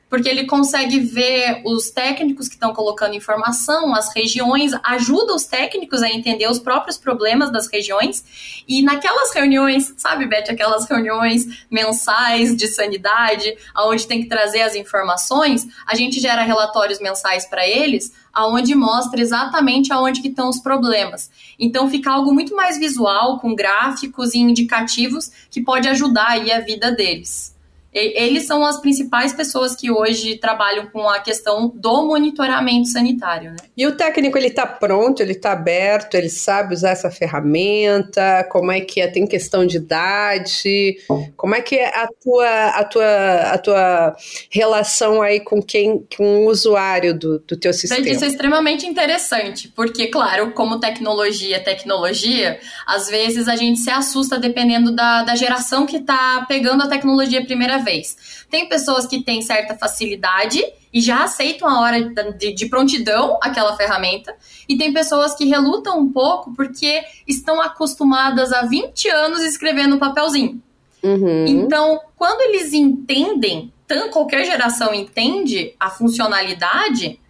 Porque 0.08 0.28
ele 0.28 0.46
consegue 0.46 1.00
ver 1.00 1.62
os 1.64 1.90
técnicos 1.90 2.48
que 2.48 2.54
estão 2.54 2.72
colocando 2.72 3.14
informação, 3.14 3.94
as 3.94 4.14
regiões, 4.14 4.72
ajuda 4.84 5.34
os 5.34 5.44
técnicos 5.44 6.02
a 6.02 6.08
entender 6.08 6.48
os 6.48 6.58
próprios 6.58 6.96
problemas 6.96 7.50
das 7.50 7.66
regiões. 7.66 8.24
E 8.68 8.82
naquelas 8.82 9.34
reuniões, 9.34 9.92
sabe, 9.96 10.26
Beth, 10.26 10.50
aquelas 10.50 10.88
reuniões 10.88 11.66
mensais 11.70 12.56
de 12.56 12.68
sanidade, 12.68 13.56
onde 13.76 14.06
tem 14.06 14.22
que 14.22 14.28
trazer 14.28 14.62
as 14.62 14.74
informações, 14.74 15.66
a 15.86 15.94
gente 15.94 16.20
gera 16.20 16.42
relatórios 16.42 17.00
mensais 17.00 17.46
para 17.46 17.66
eles, 17.66 18.12
aonde 18.32 18.74
mostra 18.74 19.20
exatamente 19.20 19.92
aonde 19.92 20.20
que 20.20 20.28
estão 20.28 20.48
os 20.48 20.58
problemas. 20.58 21.30
Então 21.58 21.88
fica 21.88 22.10
algo 22.10 22.32
muito 22.32 22.54
mais 22.54 22.78
visual, 22.78 23.38
com 23.38 23.54
gráficos 23.54 24.34
e 24.34 24.38
indicativos 24.38 25.30
que 25.50 25.62
pode 25.62 25.88
ajudar 25.88 26.28
aí 26.28 26.52
a 26.52 26.60
vida 26.60 26.92
deles 26.92 27.53
eles 27.94 28.46
são 28.46 28.64
as 28.64 28.80
principais 28.80 29.32
pessoas 29.32 29.76
que 29.76 29.90
hoje 29.90 30.36
trabalham 30.36 30.86
com 30.86 31.08
a 31.08 31.20
questão 31.20 31.72
do 31.72 32.04
monitoramento 32.04 32.88
sanitário. 32.88 33.52
Né? 33.52 33.56
E 33.76 33.86
o 33.86 33.96
técnico 33.96 34.36
ele 34.36 34.48
está 34.48 34.66
pronto, 34.66 35.22
ele 35.22 35.32
está 35.32 35.52
aberto, 35.52 36.16
ele 36.16 36.28
sabe 36.28 36.74
usar 36.74 36.90
essa 36.90 37.10
ferramenta. 37.10 38.44
Como 38.50 38.72
é 38.72 38.80
que 38.80 39.00
é? 39.00 39.06
Tem 39.06 39.26
questão 39.26 39.64
de 39.64 39.76
idade? 39.76 40.96
Como 41.36 41.54
é 41.54 41.62
que 41.62 41.76
é 41.76 41.86
a 41.96 42.08
tua 42.20 42.68
a 42.68 42.84
tua 42.84 43.36
a 43.52 43.58
tua 43.58 44.16
relação 44.50 45.22
aí 45.22 45.38
com 45.38 45.62
quem 45.62 46.04
com 46.16 46.44
o 46.44 46.48
usuário 46.48 47.16
do, 47.16 47.38
do 47.38 47.56
teu 47.56 47.72
sistema? 47.72 48.08
Isso 48.08 48.24
é 48.24 48.28
extremamente 48.28 48.86
interessante, 48.86 49.68
porque 49.68 50.08
claro, 50.08 50.50
como 50.50 50.80
tecnologia 50.80 51.56
é 51.56 51.60
tecnologia, 51.60 52.58
às 52.86 53.06
vezes 53.06 53.46
a 53.46 53.54
gente 53.54 53.78
se 53.78 53.90
assusta 53.90 54.38
dependendo 54.38 54.90
da, 54.90 55.22
da 55.22 55.36
geração 55.36 55.86
que 55.86 55.98
está 55.98 56.44
pegando 56.48 56.82
a 56.82 56.88
tecnologia 56.88 57.44
primeira 57.44 57.83
vez. 57.84 58.46
Tem 58.50 58.68
pessoas 58.68 59.06
que 59.06 59.22
têm 59.22 59.42
certa 59.42 59.76
facilidade 59.76 60.64
e 60.92 61.00
já 61.00 61.24
aceitam 61.24 61.68
a 61.68 61.80
hora 61.80 62.02
de, 62.32 62.52
de, 62.52 62.66
prontidão 62.66 63.38
aquela 63.42 63.76
ferramenta, 63.76 64.34
e 64.68 64.76
tem 64.76 64.92
pessoas 64.92 65.34
que 65.34 65.44
relutam 65.44 65.98
um 65.98 66.10
pouco 66.10 66.54
porque 66.54 67.02
estão 67.26 67.60
acostumadas 67.60 68.52
há 68.52 68.62
20 68.62 69.08
anos 69.08 69.42
escrevendo 69.42 69.98
papelzinho. 69.98 70.62
Uhum. 71.02 71.46
Então, 71.46 72.00
quando 72.16 72.40
eles 72.42 72.72
entendem, 72.72 73.72
tanto 73.86 74.12
qualquer 74.12 74.44
geração 74.44 74.94
entende 74.94 75.74
a 75.78 75.90
funcionalidade, 75.90 77.20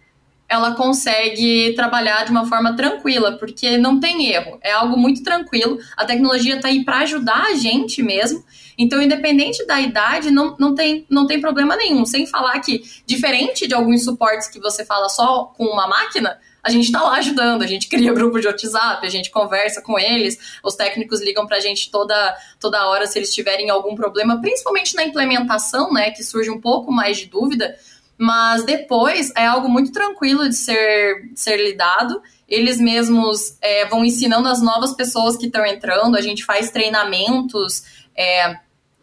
ela 0.47 0.75
consegue 0.75 1.73
trabalhar 1.75 2.23
de 2.23 2.31
uma 2.31 2.45
forma 2.45 2.75
tranquila, 2.75 3.33
porque 3.33 3.77
não 3.77 3.99
tem 3.99 4.27
erro, 4.27 4.59
é 4.61 4.71
algo 4.71 4.97
muito 4.97 5.23
tranquilo. 5.23 5.79
A 5.97 6.05
tecnologia 6.05 6.55
está 6.55 6.67
aí 6.67 6.85
para 6.85 6.99
ajudar 6.99 7.47
a 7.47 7.55
gente 7.55 8.01
mesmo. 8.03 8.43
Então, 8.77 9.01
independente 9.01 9.65
da 9.65 9.79
idade, 9.79 10.31
não, 10.31 10.55
não, 10.59 10.75
tem, 10.75 11.05
não 11.09 11.25
tem 11.25 11.39
problema 11.39 11.75
nenhum. 11.75 12.05
Sem 12.05 12.25
falar 12.25 12.59
que, 12.59 12.83
diferente 13.05 13.67
de 13.67 13.73
alguns 13.73 14.03
suportes 14.03 14.47
que 14.47 14.59
você 14.59 14.85
fala 14.85 15.07
só 15.09 15.45
com 15.57 15.65
uma 15.65 15.87
máquina, 15.87 16.37
a 16.65 16.71
gente 16.71 16.85
está 16.85 17.01
lá 17.01 17.17
ajudando, 17.17 17.61
a 17.61 17.67
gente 17.67 17.87
cria 17.87 18.11
grupo 18.13 18.39
de 18.39 18.47
WhatsApp, 18.47 19.05
a 19.05 19.09
gente 19.09 19.29
conversa 19.29 19.81
com 19.81 19.99
eles, 19.99 20.57
os 20.63 20.75
técnicos 20.75 21.21
ligam 21.21 21.45
para 21.45 21.57
a 21.57 21.59
gente 21.59 21.91
toda, 21.91 22.35
toda 22.59 22.87
hora 22.87 23.05
se 23.05 23.19
eles 23.19 23.33
tiverem 23.33 23.69
algum 23.69 23.95
problema, 23.95 24.41
principalmente 24.41 24.95
na 24.95 25.03
implementação, 25.03 25.93
né, 25.93 26.09
que 26.09 26.23
surge 26.23 26.49
um 26.49 26.59
pouco 26.59 26.91
mais 26.91 27.17
de 27.17 27.27
dúvida, 27.27 27.75
mas 28.17 28.63
depois 28.63 29.31
é 29.35 29.45
algo 29.45 29.69
muito 29.69 29.91
tranquilo 29.91 30.47
de 30.49 30.55
ser, 30.55 31.29
ser 31.35 31.57
lidado. 31.57 32.21
Eles 32.47 32.79
mesmos 32.79 33.57
é, 33.61 33.85
vão 33.85 34.05
ensinando 34.05 34.47
as 34.47 34.61
novas 34.61 34.93
pessoas 34.93 35.35
que 35.35 35.47
estão 35.47 35.65
entrando, 35.65 36.15
a 36.15 36.21
gente 36.21 36.45
faz 36.45 36.71
treinamentos 36.71 37.83
é, 38.15 38.57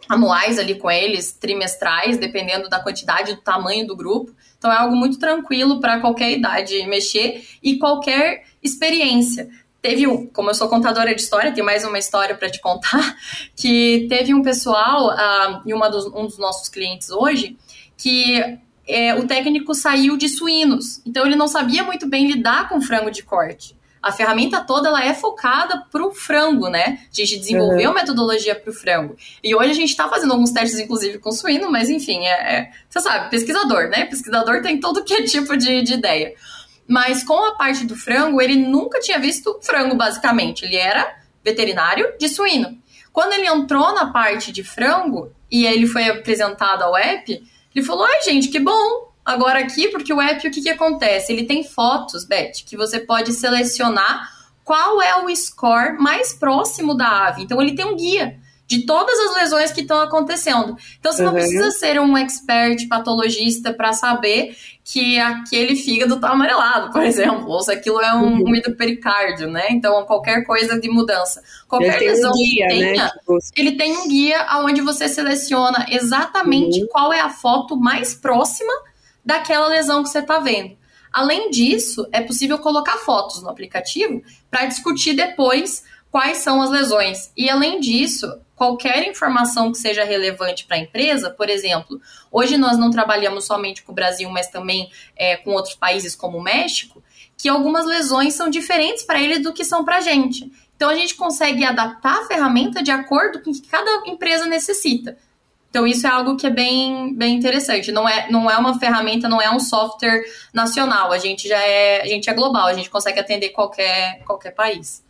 anuais 0.08 0.58
ali 0.58 0.74
com 0.74 0.90
eles, 0.90 1.32
trimestrais, 1.32 2.18
dependendo 2.18 2.68
da 2.68 2.80
quantidade, 2.80 3.34
do 3.34 3.40
tamanho 3.40 3.86
do 3.86 3.96
grupo. 3.96 4.34
Então 4.58 4.70
é 4.70 4.76
algo 4.76 4.94
muito 4.94 5.18
tranquilo 5.18 5.80
para 5.80 6.00
qualquer 6.00 6.30
idade 6.30 6.86
mexer 6.86 7.44
e 7.62 7.78
qualquer 7.78 8.44
experiência. 8.62 9.48
Teve 9.80 10.06
um, 10.06 10.26
como 10.28 10.50
eu 10.50 10.54
sou 10.54 10.68
contadora 10.68 11.12
de 11.14 11.20
história, 11.20 11.52
tem 11.52 11.64
mais 11.64 11.84
uma 11.84 11.98
história 11.98 12.36
para 12.36 12.48
te 12.48 12.60
contar, 12.60 13.16
que 13.56 14.06
teve 14.08 14.32
um 14.32 14.42
pessoal, 14.42 15.08
uh, 15.08 15.62
e 15.66 15.74
uma 15.74 15.88
dos, 15.88 16.06
um 16.06 16.26
dos 16.26 16.38
nossos 16.38 16.68
clientes 16.68 17.10
hoje, 17.10 17.56
que 17.96 18.58
é, 18.86 19.14
o 19.14 19.26
técnico 19.26 19.74
saiu 19.74 20.16
de 20.16 20.28
suínos. 20.28 21.02
Então 21.04 21.26
ele 21.26 21.34
não 21.34 21.48
sabia 21.48 21.82
muito 21.82 22.08
bem 22.08 22.30
lidar 22.30 22.68
com 22.68 22.80
frango 22.80 23.10
de 23.10 23.22
corte. 23.22 23.76
A 24.02 24.10
ferramenta 24.10 24.60
toda 24.60 24.88
ela 24.88 25.04
é 25.04 25.14
focada 25.14 25.86
para 25.90 26.04
o 26.04 26.10
frango, 26.10 26.68
né? 26.68 26.98
A 27.10 27.14
gente 27.14 27.38
desenvolveu 27.38 27.90
uhum. 27.90 27.94
metodologia 27.94 28.54
para 28.54 28.70
o 28.70 28.74
frango. 28.74 29.16
E 29.42 29.54
hoje 29.54 29.70
a 29.70 29.74
gente 29.74 29.90
está 29.90 30.08
fazendo 30.08 30.32
alguns 30.32 30.50
testes, 30.50 30.80
inclusive, 30.80 31.18
com 31.18 31.30
suíno, 31.30 31.70
mas 31.70 31.88
enfim, 31.88 32.26
é, 32.26 32.30
é, 32.30 32.70
você 32.90 33.00
sabe, 33.00 33.30
pesquisador, 33.30 33.88
né? 33.88 34.06
Pesquisador 34.06 34.60
tem 34.60 34.80
todo 34.80 35.04
que 35.04 35.14
é 35.14 35.22
tipo 35.22 35.56
de, 35.56 35.82
de 35.82 35.94
ideia. 35.94 36.34
Mas 36.88 37.22
com 37.22 37.44
a 37.44 37.54
parte 37.54 37.86
do 37.86 37.94
frango, 37.94 38.40
ele 38.40 38.56
nunca 38.56 38.98
tinha 38.98 39.18
visto 39.18 39.58
frango, 39.62 39.94
basicamente. 39.94 40.64
Ele 40.64 40.76
era 40.76 41.16
veterinário 41.44 42.12
de 42.18 42.28
suíno. 42.28 42.76
Quando 43.12 43.34
ele 43.34 43.46
entrou 43.46 43.94
na 43.94 44.10
parte 44.10 44.50
de 44.50 44.64
frango 44.64 45.32
e 45.50 45.64
ele 45.64 45.86
foi 45.86 46.08
apresentado 46.08 46.82
ao 46.82 46.96
app, 46.96 47.42
ele 47.74 47.84
falou: 47.84 48.04
ai, 48.04 48.22
gente, 48.22 48.48
que 48.48 48.58
bom! 48.58 49.11
Agora 49.24 49.60
aqui, 49.60 49.88
porque 49.88 50.12
o 50.12 50.20
app, 50.20 50.46
o 50.46 50.50
que, 50.50 50.62
que 50.62 50.70
acontece? 50.70 51.32
Ele 51.32 51.44
tem 51.44 51.62
fotos, 51.62 52.24
Beth, 52.24 52.52
que 52.66 52.76
você 52.76 52.98
pode 52.98 53.32
selecionar 53.32 54.30
qual 54.64 55.00
é 55.00 55.24
o 55.24 55.34
score 55.34 55.98
mais 55.98 56.32
próximo 56.32 56.94
da 56.94 57.28
ave. 57.28 57.42
Então, 57.42 57.60
ele 57.60 57.74
tem 57.74 57.84
um 57.84 57.96
guia 57.96 58.36
de 58.66 58.86
todas 58.86 59.18
as 59.18 59.34
lesões 59.36 59.70
que 59.70 59.82
estão 59.82 60.00
acontecendo. 60.00 60.76
Então, 60.98 61.12
você 61.12 61.20
uhum. 61.20 61.26
não 61.26 61.34
precisa 61.34 61.70
ser 61.72 62.00
um 62.00 62.16
expert 62.16 62.88
patologista 62.88 63.72
para 63.72 63.92
saber 63.92 64.56
que 64.84 65.18
aquele 65.18 65.76
fígado 65.76 66.14
está 66.14 66.30
amarelado, 66.30 66.90
por 66.90 67.02
exemplo, 67.02 67.48
ou 67.48 67.62
se 67.62 67.70
aquilo 67.70 68.00
é 68.00 68.14
um 68.14 68.38
uhum. 68.38 68.76
pericárdio, 68.76 69.48
né? 69.50 69.66
Então, 69.70 70.04
qualquer 70.04 70.44
coisa 70.44 70.80
de 70.80 70.88
mudança. 70.88 71.42
Qualquer 71.68 71.98
lesão 71.98 72.30
um 72.30 72.34
guia, 72.34 72.66
que 72.66 72.74
tenha, 72.74 73.04
né? 73.04 73.10
ele 73.56 73.72
tem 73.72 73.96
um 73.96 74.08
guia 74.08 74.46
onde 74.64 74.80
você 74.80 75.06
seleciona 75.06 75.86
exatamente 75.90 76.80
uhum. 76.80 76.88
qual 76.90 77.12
é 77.12 77.20
a 77.20 77.28
foto 77.28 77.76
mais 77.76 78.14
próxima 78.14 78.72
daquela 79.24 79.68
lesão 79.68 80.02
que 80.02 80.08
você 80.08 80.20
está 80.20 80.38
vendo. 80.38 80.76
Além 81.12 81.50
disso, 81.50 82.06
é 82.10 82.20
possível 82.20 82.58
colocar 82.58 82.96
fotos 82.98 83.42
no 83.42 83.50
aplicativo 83.50 84.22
para 84.50 84.66
discutir 84.66 85.14
depois 85.14 85.84
quais 86.10 86.38
são 86.38 86.62
as 86.62 86.70
lesões. 86.70 87.30
E 87.36 87.50
além 87.50 87.80
disso, 87.80 88.32
qualquer 88.54 89.06
informação 89.08 89.72
que 89.72 89.78
seja 89.78 90.04
relevante 90.04 90.64
para 90.66 90.76
a 90.76 90.80
empresa, 90.80 91.30
por 91.30 91.50
exemplo, 91.50 92.00
hoje 92.30 92.56
nós 92.56 92.78
não 92.78 92.90
trabalhamos 92.90 93.44
somente 93.44 93.82
com 93.82 93.92
o 93.92 93.94
Brasil, 93.94 94.28
mas 94.30 94.48
também 94.48 94.90
é, 95.16 95.36
com 95.36 95.52
outros 95.52 95.74
países 95.74 96.14
como 96.14 96.38
o 96.38 96.42
México, 96.42 97.02
que 97.36 97.48
algumas 97.48 97.84
lesões 97.84 98.34
são 98.34 98.48
diferentes 98.48 99.02
para 99.02 99.20
eles 99.20 99.42
do 99.42 99.52
que 99.52 99.64
são 99.64 99.84
para 99.84 99.96
a 99.96 100.00
gente. 100.00 100.50
Então 100.76 100.88
a 100.88 100.94
gente 100.94 101.14
consegue 101.14 101.64
adaptar 101.64 102.20
a 102.20 102.26
ferramenta 102.26 102.82
de 102.82 102.90
acordo 102.90 103.40
com 103.40 103.50
o 103.50 103.54
que 103.54 103.62
cada 103.62 104.06
empresa 104.06 104.46
necessita. 104.46 105.16
Então 105.72 105.86
isso 105.86 106.06
é 106.06 106.10
algo 106.10 106.36
que 106.36 106.46
é 106.46 106.50
bem, 106.50 107.14
bem 107.16 107.34
interessante. 107.34 107.90
Não 107.90 108.06
é, 108.06 108.30
não 108.30 108.50
é 108.50 108.58
uma 108.58 108.78
ferramenta, 108.78 109.26
não 109.26 109.40
é 109.40 109.50
um 109.50 109.58
software 109.58 110.22
nacional. 110.52 111.10
A 111.10 111.16
gente 111.16 111.48
já 111.48 111.58
é, 111.58 112.02
a 112.02 112.06
gente 112.06 112.28
é 112.28 112.34
global. 112.34 112.66
A 112.66 112.74
gente 112.74 112.90
consegue 112.90 113.18
atender 113.18 113.48
qualquer, 113.48 114.22
qualquer 114.26 114.50
país 114.50 115.02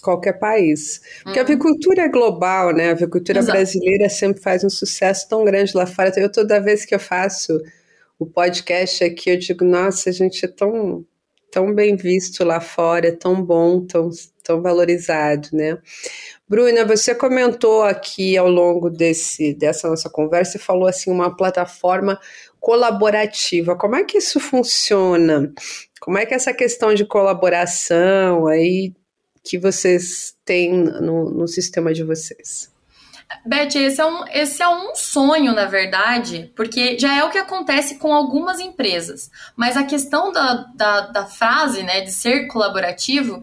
qualquer 0.00 0.34
país. 0.34 1.00
Porque 1.24 1.40
uhum. 1.40 1.44
a 1.44 1.48
avicultura 1.48 2.02
é 2.02 2.08
global, 2.08 2.72
né? 2.72 2.90
A 2.90 2.92
avicultura 2.92 3.40
Exato. 3.40 3.58
brasileira 3.58 4.08
sempre 4.08 4.40
faz 4.40 4.62
um 4.62 4.70
sucesso 4.70 5.28
tão 5.28 5.44
grande 5.44 5.76
lá 5.76 5.86
fora. 5.86 6.12
Eu, 6.16 6.30
toda 6.30 6.60
vez 6.60 6.84
que 6.84 6.94
eu 6.94 7.00
faço 7.00 7.60
o 8.16 8.24
podcast 8.24 9.02
aqui, 9.02 9.30
eu 9.30 9.36
digo, 9.36 9.64
nossa, 9.64 10.08
a 10.08 10.12
gente 10.12 10.44
é 10.44 10.48
tão, 10.48 11.04
tão 11.50 11.74
bem 11.74 11.96
visto 11.96 12.44
lá 12.44 12.60
fora, 12.60 13.08
é 13.08 13.12
tão 13.12 13.42
bom, 13.42 13.84
tão, 13.84 14.10
tão 14.42 14.62
valorizado, 14.62 15.48
né? 15.52 15.78
Bruna, 16.48 16.84
você 16.84 17.14
comentou 17.14 17.82
aqui 17.82 18.36
ao 18.36 18.48
longo 18.48 18.88
desse, 18.88 19.54
dessa 19.54 19.88
nossa 19.88 20.08
conversa 20.08 20.56
e 20.56 20.60
falou 20.60 20.88
assim, 20.88 21.10
uma 21.10 21.36
plataforma 21.36 22.18
colaborativa. 22.58 23.76
Como 23.76 23.96
é 23.96 24.04
que 24.04 24.18
isso 24.18 24.40
funciona? 24.40 25.52
Como 26.00 26.18
é 26.18 26.24
que 26.24 26.34
essa 26.34 26.52
questão 26.54 26.94
de 26.94 27.04
colaboração 27.04 28.46
aí 28.46 28.94
que 29.42 29.58
vocês 29.58 30.34
têm 30.44 30.72
no, 30.72 31.30
no 31.30 31.48
sistema 31.48 31.92
de 31.92 32.02
vocês? 32.02 32.70
Beth, 33.44 33.74
esse 33.74 34.00
é, 34.00 34.06
um, 34.06 34.26
esse 34.28 34.62
é 34.62 34.68
um 34.68 34.94
sonho, 34.94 35.54
na 35.54 35.66
verdade, 35.66 36.50
porque 36.56 36.98
já 36.98 37.14
é 37.14 37.24
o 37.24 37.30
que 37.30 37.38
acontece 37.38 37.98
com 37.98 38.12
algumas 38.12 38.58
empresas. 38.58 39.30
Mas 39.54 39.76
a 39.76 39.84
questão 39.84 40.32
da, 40.32 40.66
da, 40.74 41.00
da 41.00 41.26
frase, 41.26 41.82
né, 41.82 42.00
de 42.00 42.10
ser 42.10 42.46
colaborativo, 42.46 43.42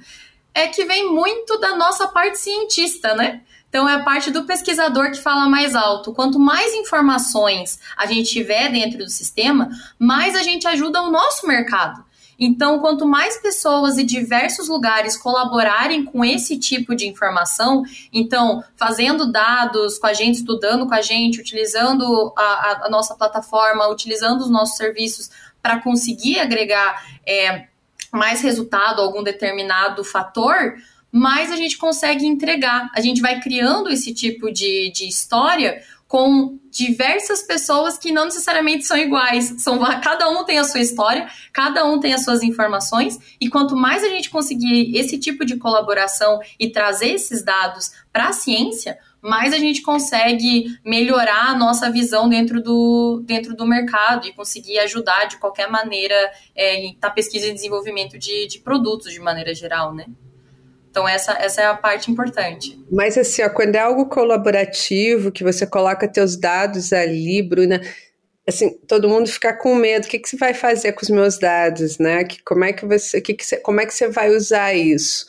é 0.53 0.67
que 0.67 0.85
vem 0.85 1.11
muito 1.11 1.59
da 1.59 1.75
nossa 1.75 2.07
parte 2.07 2.39
cientista, 2.39 3.13
né? 3.13 3.41
Então, 3.67 3.89
é 3.89 3.95
a 3.95 4.03
parte 4.03 4.31
do 4.31 4.45
pesquisador 4.45 5.11
que 5.11 5.21
fala 5.21 5.49
mais 5.49 5.75
alto. 5.75 6.13
Quanto 6.13 6.39
mais 6.39 6.73
informações 6.73 7.77
a 7.97 8.05
gente 8.05 8.29
tiver 8.29 8.71
dentro 8.71 8.99
do 8.99 9.09
sistema, 9.09 9.69
mais 9.99 10.33
a 10.33 10.43
gente 10.43 10.65
ajuda 10.65 11.01
o 11.01 11.11
nosso 11.11 11.45
mercado. 11.45 12.04
Então, 12.39 12.79
quanto 12.79 13.05
mais 13.05 13.37
pessoas 13.37 13.97
e 13.97 14.03
diversos 14.03 14.67
lugares 14.67 15.15
colaborarem 15.17 16.03
com 16.03 16.23
esse 16.23 16.57
tipo 16.57 16.95
de 16.95 17.07
informação, 17.07 17.83
então, 18.11 18.63
fazendo 18.75 19.31
dados 19.31 19.97
com 19.97 20.07
a 20.07 20.13
gente, 20.13 20.35
estudando 20.35 20.87
com 20.87 20.93
a 20.93 21.01
gente, 21.01 21.39
utilizando 21.39 22.33
a, 22.37 22.85
a 22.85 22.89
nossa 22.89 23.15
plataforma, 23.15 23.87
utilizando 23.87 24.41
os 24.41 24.49
nossos 24.49 24.75
serviços 24.75 25.29
para 25.61 25.79
conseguir 25.79 26.39
agregar 26.39 27.03
é, 27.25 27.67
mais 28.11 28.41
resultado 28.41 29.01
a 29.01 29.03
algum 29.03 29.23
determinado 29.23 30.03
fator, 30.03 30.75
mais 31.11 31.51
a 31.51 31.55
gente 31.55 31.77
consegue 31.77 32.25
entregar. 32.25 32.89
A 32.93 32.99
gente 32.99 33.21
vai 33.21 33.39
criando 33.39 33.89
esse 33.89 34.13
tipo 34.13 34.51
de, 34.51 34.91
de 34.91 35.07
história 35.07 35.81
com 36.07 36.59
diversas 36.69 37.41
pessoas 37.41 37.97
que 37.97 38.11
não 38.11 38.25
necessariamente 38.25 38.85
são 38.85 38.97
iguais. 38.97 39.55
São, 39.59 39.79
cada 40.01 40.29
um 40.29 40.43
tem 40.43 40.59
a 40.59 40.63
sua 40.63 40.79
história, 40.79 41.27
cada 41.51 41.85
um 41.85 41.99
tem 41.99 42.13
as 42.13 42.23
suas 42.23 42.43
informações, 42.43 43.17
e 43.39 43.49
quanto 43.49 43.75
mais 43.75 44.03
a 44.03 44.09
gente 44.09 44.29
conseguir 44.29 44.95
esse 44.95 45.17
tipo 45.17 45.45
de 45.45 45.57
colaboração 45.57 46.39
e 46.59 46.69
trazer 46.69 47.11
esses 47.11 47.43
dados 47.43 47.91
para 48.11 48.29
a 48.29 48.33
ciência, 48.33 48.97
mais 49.21 49.53
a 49.53 49.57
gente 49.57 49.81
consegue 49.81 50.77
melhorar 50.85 51.49
a 51.49 51.57
nossa 51.57 51.89
visão 51.89 52.29
dentro 52.29 52.61
do, 52.61 53.23
dentro 53.25 53.55
do 53.55 53.65
mercado 53.65 54.27
e 54.27 54.33
conseguir 54.33 54.77
ajudar 54.79 55.25
de 55.25 55.37
qualquer 55.37 55.69
maneira 55.69 56.15
é, 56.55 56.91
na 57.01 57.09
pesquisa 57.09 57.47
e 57.47 57.53
desenvolvimento 57.53 58.19
de, 58.19 58.45
de 58.47 58.59
produtos 58.59 59.11
de 59.11 59.19
maneira 59.19 59.55
geral, 59.55 59.95
né? 59.95 60.05
Então, 60.95 61.05
essa, 61.05 61.33
essa 61.33 61.61
é 61.61 61.65
a 61.65 61.73
parte 61.73 62.09
importante. 62.09 62.79
Mas, 62.89 63.17
assim, 63.17 63.43
ó, 63.43 63.49
quando 63.49 63.75
é 63.75 63.79
algo 63.79 64.05
colaborativo, 64.05 65.29
que 65.29 65.43
você 65.43 65.67
coloca 65.67 66.07
teus 66.07 66.37
dados 66.37 66.93
ali, 66.93 67.41
Bruna, 67.41 67.81
assim, 68.47 68.69
todo 68.87 69.09
mundo 69.09 69.27
fica 69.27 69.51
com 69.51 69.75
medo. 69.75 70.05
O 70.05 70.07
que, 70.07 70.17
que 70.17 70.29
você 70.29 70.37
vai 70.37 70.53
fazer 70.53 70.93
com 70.93 71.01
os 71.01 71.09
meus 71.09 71.37
dados, 71.37 71.99
né? 71.99 72.23
Que, 72.23 72.41
como, 72.41 72.63
é 72.63 72.71
que 72.71 72.85
você, 72.85 73.19
que 73.19 73.33
que 73.33 73.45
você, 73.45 73.57
como 73.57 73.81
é 73.81 73.85
que 73.85 73.93
você 73.93 74.07
vai 74.07 74.29
usar 74.29 74.73
isso? 74.73 75.25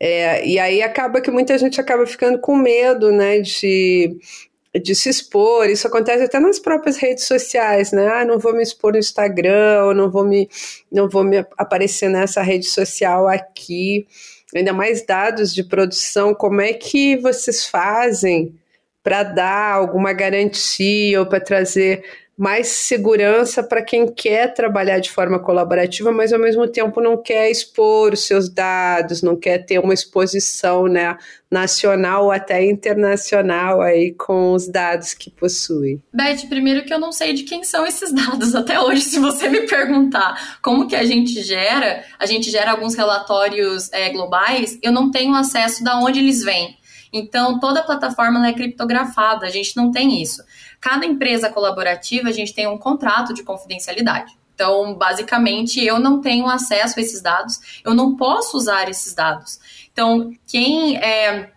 É, 0.00 0.44
e 0.44 0.58
aí 0.58 0.82
acaba 0.82 1.20
que 1.20 1.30
muita 1.30 1.56
gente 1.58 1.80
acaba 1.80 2.04
ficando 2.04 2.40
com 2.40 2.56
medo, 2.56 3.12
né, 3.12 3.38
de, 3.38 4.18
de 4.82 4.94
se 4.96 5.10
expor. 5.10 5.70
Isso 5.70 5.86
acontece 5.86 6.24
até 6.24 6.40
nas 6.40 6.58
próprias 6.58 6.96
redes 6.96 7.22
sociais, 7.22 7.92
né? 7.92 8.08
Ah, 8.08 8.24
não 8.24 8.40
vou 8.40 8.52
me 8.52 8.64
expor 8.64 8.94
no 8.94 8.98
Instagram, 8.98 9.84
ou 9.84 9.94
não 9.94 10.10
vou 10.10 10.24
me, 10.24 10.48
não 10.90 11.08
vou 11.08 11.22
me 11.22 11.46
aparecer 11.56 12.10
nessa 12.10 12.42
rede 12.42 12.66
social 12.66 13.28
aqui 13.28 14.04
ainda 14.54 14.72
mais 14.72 15.04
dados 15.04 15.54
de 15.54 15.62
produção, 15.62 16.34
como 16.34 16.60
é 16.60 16.72
que 16.72 17.16
vocês 17.16 17.66
fazem 17.66 18.54
para 19.02 19.22
dar 19.22 19.72
alguma 19.72 20.12
garantia 20.12 21.20
ou 21.20 21.26
para 21.26 21.40
trazer 21.40 22.04
mais 22.38 22.68
segurança 22.68 23.64
para 23.64 23.82
quem 23.82 24.06
quer 24.06 24.54
trabalhar 24.54 25.00
de 25.00 25.10
forma 25.10 25.40
colaborativa, 25.40 26.12
mas 26.12 26.32
ao 26.32 26.38
mesmo 26.38 26.68
tempo 26.68 27.00
não 27.00 27.20
quer 27.20 27.50
expor 27.50 28.12
os 28.12 28.24
seus 28.26 28.48
dados, 28.48 29.22
não 29.22 29.34
quer 29.34 29.58
ter 29.66 29.80
uma 29.80 29.92
exposição 29.92 30.86
né, 30.86 31.18
nacional 31.50 32.26
ou 32.26 32.30
até 32.30 32.64
internacional 32.64 33.80
aí 33.80 34.14
com 34.14 34.52
os 34.52 34.68
dados 34.68 35.14
que 35.14 35.30
possui. 35.30 36.00
Beth, 36.14 36.46
primeiro 36.48 36.84
que 36.84 36.94
eu 36.94 37.00
não 37.00 37.10
sei 37.10 37.32
de 37.32 37.42
quem 37.42 37.64
são 37.64 37.84
esses 37.84 38.12
dados 38.14 38.54
até 38.54 38.78
hoje, 38.78 39.00
se 39.02 39.18
você 39.18 39.48
me 39.48 39.62
perguntar 39.66 40.60
como 40.62 40.86
que 40.86 40.94
a 40.94 41.04
gente 41.04 41.42
gera, 41.42 42.04
a 42.20 42.24
gente 42.24 42.52
gera 42.52 42.70
alguns 42.70 42.94
relatórios 42.94 43.92
é, 43.92 44.10
globais, 44.10 44.78
eu 44.80 44.92
não 44.92 45.10
tenho 45.10 45.34
acesso 45.34 45.82
da 45.82 45.98
onde 45.98 46.20
eles 46.20 46.44
vêm. 46.44 46.78
Então, 47.12 47.58
toda 47.58 47.80
a 47.80 47.84
plataforma 47.84 48.46
é 48.46 48.52
criptografada, 48.52 49.46
a 49.46 49.50
gente 49.50 49.76
não 49.76 49.90
tem 49.90 50.20
isso. 50.22 50.42
Cada 50.80 51.04
empresa 51.04 51.50
colaborativa, 51.50 52.28
a 52.28 52.32
gente 52.32 52.54
tem 52.54 52.66
um 52.66 52.78
contrato 52.78 53.34
de 53.34 53.42
confidencialidade. 53.42 54.36
Então, 54.54 54.94
basicamente, 54.94 55.84
eu 55.84 55.98
não 55.98 56.20
tenho 56.20 56.48
acesso 56.48 56.98
a 56.98 57.02
esses 57.02 57.22
dados, 57.22 57.80
eu 57.84 57.94
não 57.94 58.16
posso 58.16 58.56
usar 58.56 58.88
esses 58.88 59.14
dados. 59.14 59.60
Então, 59.92 60.32
quem 60.46 60.96
é, 60.96 61.52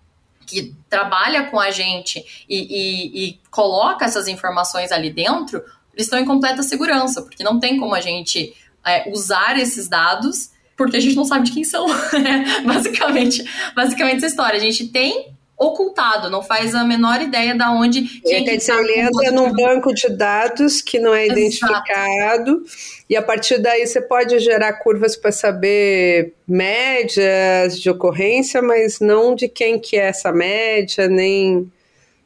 que 0.45 0.75
trabalha 0.87 1.45
com 1.49 1.59
a 1.59 1.71
gente 1.71 2.45
e, 2.47 2.57
e, 2.59 3.25
e 3.25 3.39
coloca 3.49 4.05
essas 4.05 4.27
informações 4.27 4.91
ali 4.91 5.11
dentro, 5.11 5.63
eles 5.93 6.05
estão 6.05 6.19
em 6.19 6.25
completa 6.25 6.61
segurança, 6.61 7.21
porque 7.21 7.43
não 7.43 7.59
tem 7.59 7.79
como 7.79 7.95
a 7.95 8.01
gente 8.01 8.55
é, 8.85 9.09
usar 9.11 9.57
esses 9.57 9.87
dados 9.89 10.51
porque 10.81 10.97
a 10.97 10.99
gente 10.99 11.15
não 11.15 11.25
sabe 11.25 11.45
de 11.45 11.51
quem 11.51 11.63
são. 11.63 11.85
basicamente, 12.65 13.43
basicamente 13.75 14.17
essa 14.17 14.25
história. 14.25 14.57
A 14.57 14.61
gente 14.61 14.87
tem 14.87 15.31
ocultado, 15.61 16.27
não 16.27 16.41
faz 16.41 16.73
a 16.73 16.83
menor 16.83 17.21
ideia 17.21 17.53
de 17.53 17.63
onde. 17.63 18.01
Quem 18.21 18.43
quer 18.43 18.57
dizer, 18.57 18.73
ele 18.79 18.99
entra 18.99 19.31
num 19.31 19.53
banco 19.53 19.93
de 19.93 20.09
dados 20.09 20.81
que 20.81 20.97
não 20.97 21.13
é 21.13 21.25
Exato. 21.25 21.39
identificado, 21.39 22.63
e 23.07 23.15
a 23.15 23.21
partir 23.21 23.59
daí 23.59 23.85
você 23.85 24.01
pode 24.01 24.39
gerar 24.39 24.73
curvas 24.73 25.15
para 25.15 25.31
saber 25.31 26.33
médias 26.47 27.79
de 27.79 27.89
ocorrência, 27.91 28.59
mas 28.59 28.99
não 28.99 29.35
de 29.35 29.47
quem 29.47 29.79
que 29.79 29.97
é 29.97 30.07
essa 30.07 30.31
média, 30.31 31.07
nem. 31.07 31.71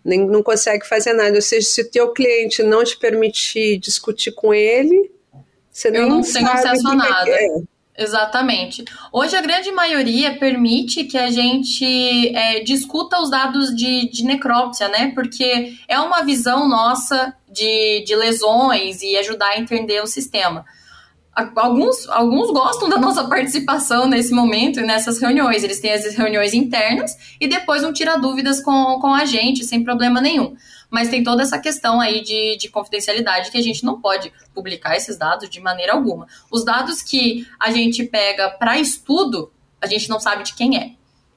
Nem, 0.03 0.23
não 0.23 0.43
consegue 0.43 0.87
fazer 0.87 1.13
nada. 1.13 1.33
Ou 1.33 1.41
seja, 1.41 1.67
se 1.67 1.81
o 1.81 1.89
teu 1.89 2.13
cliente 2.13 2.61
não 2.61 2.83
te 2.83 2.95
permitir 2.95 3.79
discutir 3.79 4.33
com 4.33 4.53
ele, 4.53 5.09
você 5.71 5.87
Eu 5.87 6.07
não 6.07 6.21
tenho 6.21 6.47
acesso 6.47 6.87
a 6.87 6.93
nada. 6.95 7.31
É. 7.31 7.47
Exatamente. 7.97 8.83
Hoje 9.11 9.37
a 9.37 9.41
grande 9.41 9.71
maioria 9.71 10.37
permite 10.37 11.05
que 11.05 11.17
a 11.17 11.31
gente 11.31 12.35
é, 12.35 12.59
discuta 12.59 13.21
os 13.21 13.29
dados 13.29 13.73
de, 13.73 14.09
de 14.09 14.25
necrópsia, 14.25 14.89
né? 14.89 15.11
Porque 15.15 15.73
é 15.87 15.97
uma 15.99 16.21
visão 16.23 16.67
nossa 16.67 17.33
de, 17.49 18.03
de 18.05 18.13
lesões 18.15 19.01
e 19.01 19.15
ajudar 19.15 19.51
a 19.51 19.59
entender 19.59 20.01
o 20.01 20.07
sistema. 20.07 20.65
Alguns, 21.55 22.07
alguns 22.09 22.51
gostam 22.51 22.89
da 22.89 22.97
nossa 22.99 23.29
participação 23.29 24.07
nesse 24.07 24.33
momento 24.33 24.81
e 24.81 24.85
nessas 24.85 25.21
reuniões. 25.21 25.63
Eles 25.63 25.79
têm 25.79 25.93
as 25.93 26.15
reuniões 26.15 26.53
internas 26.53 27.15
e 27.39 27.47
depois 27.47 27.81
vão 27.81 27.93
tirar 27.93 28.17
dúvidas 28.17 28.61
com, 28.61 28.99
com 28.99 29.13
a 29.13 29.23
gente, 29.23 29.63
sem 29.63 29.85
problema 29.85 30.19
nenhum 30.19 30.53
mas 30.95 31.09
tem 31.09 31.21
toda 31.21 31.43
essa 31.43 31.59
questão 31.59 31.99
aí 31.99 32.21
de, 32.21 32.55
de 32.55 32.69
confidencialidade 32.69 33.51
que 33.51 33.57
a 33.57 33.61
gente 33.61 33.83
não 33.83 33.99
pode 33.99 34.31
publicar 34.53 34.95
esses 34.95 35.17
dados 35.17 35.49
de 35.49 35.59
maneira 35.59 35.91
alguma. 35.91 36.25
Os 36.49 36.63
dados 36.63 37.01
que 37.01 37.45
a 37.59 37.69
gente 37.69 38.05
pega 38.05 38.49
para 38.51 38.79
estudo, 38.79 39.51
a 39.81 39.87
gente 39.87 40.07
não 40.07 40.21
sabe 40.21 40.45
de 40.45 40.55
quem 40.55 40.77
é. 40.77 40.91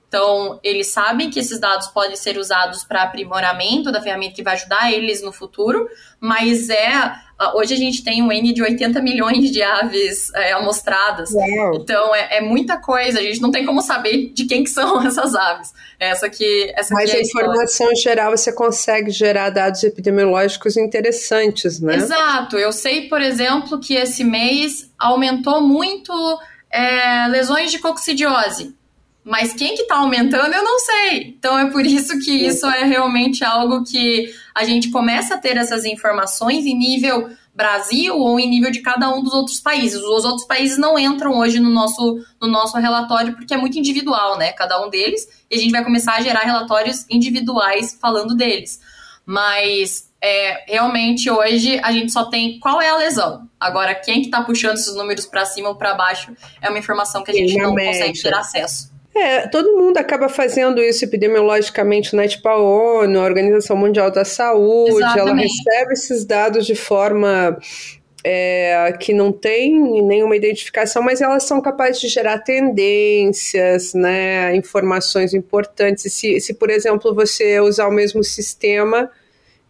Então, 0.06 0.60
eles 0.62 0.92
sabem 0.92 1.28
que 1.28 1.40
esses 1.40 1.58
dados 1.58 1.88
podem 1.88 2.14
ser 2.14 2.38
usados 2.38 2.84
para 2.84 3.02
aprimoramento 3.02 3.90
da 3.90 4.00
ferramenta 4.00 4.36
que 4.36 4.44
vai 4.44 4.54
ajudar 4.54 4.92
eles 4.92 5.22
no 5.22 5.32
futuro, 5.32 5.88
mas 6.20 6.70
é. 6.70 7.27
Hoje 7.54 7.72
a 7.72 7.76
gente 7.76 8.02
tem 8.02 8.20
um 8.20 8.32
N 8.32 8.52
de 8.52 8.60
80 8.60 9.00
milhões 9.00 9.52
de 9.52 9.62
aves 9.62 10.32
é, 10.34 10.52
amostradas. 10.52 11.30
Então, 11.74 12.12
é, 12.12 12.38
é, 12.38 12.40
muita 12.40 12.78
coisa. 12.78 13.20
A 13.20 13.22
gente 13.22 13.40
não 13.40 13.52
tem 13.52 13.64
como 13.64 13.80
saber 13.80 14.32
de 14.34 14.44
quem 14.44 14.64
que 14.64 14.70
são 14.70 15.00
essas 15.06 15.36
aves. 15.36 15.72
Essa 16.00 16.26
aqui, 16.26 16.72
essa 16.76 16.92
mas 16.92 17.10
é 17.10 17.18
a 17.18 17.22
informação 17.22 17.94
geral 17.94 18.36
você 18.36 18.52
consegue 18.52 19.12
gerar 19.12 19.50
dados 19.50 19.84
epidemiológicos 19.84 20.76
interessantes, 20.76 21.80
né? 21.80 21.94
Exato. 21.94 22.56
Eu 22.58 22.72
sei, 22.72 23.08
por 23.08 23.22
exemplo, 23.22 23.78
que 23.78 23.94
esse 23.94 24.24
mês 24.24 24.90
aumentou 24.98 25.60
muito 25.60 26.12
é, 26.72 27.28
lesões 27.28 27.70
de 27.70 27.78
coccidiose. 27.78 28.76
Mas 29.24 29.52
quem 29.52 29.74
que 29.74 29.82
está 29.82 29.96
aumentando, 29.96 30.54
eu 30.54 30.64
não 30.64 30.78
sei. 30.78 31.34
Então 31.38 31.58
é 31.58 31.70
por 31.70 31.84
isso 31.84 32.18
que 32.20 32.30
isso 32.30 32.66
é 32.66 32.84
realmente 32.84 33.44
algo 33.44 33.84
que 33.84 34.32
a 34.58 34.64
gente 34.64 34.90
começa 34.90 35.36
a 35.36 35.38
ter 35.38 35.56
essas 35.56 35.84
informações 35.84 36.66
em 36.66 36.76
nível 36.76 37.30
Brasil 37.54 38.16
ou 38.16 38.40
em 38.40 38.50
nível 38.50 38.72
de 38.72 38.80
cada 38.82 39.08
um 39.08 39.22
dos 39.22 39.32
outros 39.32 39.60
países. 39.60 40.02
Os 40.02 40.24
outros 40.24 40.44
países 40.48 40.76
não 40.76 40.98
entram 40.98 41.38
hoje 41.38 41.60
no 41.60 41.70
nosso, 41.70 42.18
no 42.40 42.48
nosso 42.48 42.76
relatório 42.76 43.34
porque 43.34 43.54
é 43.54 43.56
muito 43.56 43.78
individual, 43.78 44.36
né? 44.36 44.52
Cada 44.52 44.84
um 44.84 44.90
deles. 44.90 45.28
E 45.48 45.54
a 45.54 45.58
gente 45.58 45.70
vai 45.70 45.84
começar 45.84 46.14
a 46.14 46.20
gerar 46.20 46.40
relatórios 46.40 47.06
individuais 47.08 47.96
falando 48.00 48.34
deles. 48.34 48.80
Mas 49.24 50.10
é, 50.20 50.72
realmente 50.72 51.30
hoje 51.30 51.78
a 51.84 51.92
gente 51.92 52.10
só 52.10 52.24
tem 52.24 52.58
qual 52.58 52.82
é 52.82 52.88
a 52.88 52.96
lesão. 52.96 53.48
Agora, 53.60 53.94
quem 53.94 54.22
que 54.22 54.28
tá 54.28 54.42
puxando 54.42 54.74
esses 54.74 54.96
números 54.96 55.24
para 55.24 55.44
cima 55.44 55.68
ou 55.68 55.76
para 55.76 55.94
baixo 55.94 56.32
é 56.60 56.68
uma 56.68 56.80
informação 56.80 57.22
que 57.22 57.30
a 57.30 57.34
gente 57.34 57.56
não 57.56 57.76
consegue 57.76 58.20
ter 58.20 58.34
acesso. 58.34 58.97
É, 59.14 59.48
todo 59.48 59.76
mundo 59.76 59.96
acaba 59.96 60.28
fazendo 60.28 60.80
isso 60.80 61.04
epidemiologicamente, 61.04 62.14
né? 62.14 62.28
Tipo 62.28 62.48
a 62.48 62.56
ONU, 62.56 63.18
a 63.18 63.24
Organização 63.24 63.76
Mundial 63.76 64.10
da 64.10 64.24
Saúde, 64.24 64.96
Exatamente. 64.96 65.18
ela 65.18 65.34
recebe 65.34 65.92
esses 65.92 66.24
dados 66.24 66.64
de 66.64 66.74
forma 66.74 67.58
é, 68.24 68.94
que 68.98 69.12
não 69.12 69.32
tem 69.32 69.80
nenhuma 70.02 70.36
identificação, 70.36 71.02
mas 71.02 71.20
elas 71.20 71.44
são 71.44 71.60
capazes 71.60 72.00
de 72.00 72.08
gerar 72.08 72.38
tendências, 72.38 73.94
né, 73.94 74.54
informações 74.54 75.34
importantes. 75.34 76.04
E 76.04 76.10
se, 76.10 76.40
se, 76.40 76.54
por 76.54 76.70
exemplo, 76.70 77.14
você 77.14 77.60
usar 77.60 77.88
o 77.88 77.92
mesmo 77.92 78.22
sistema, 78.24 79.10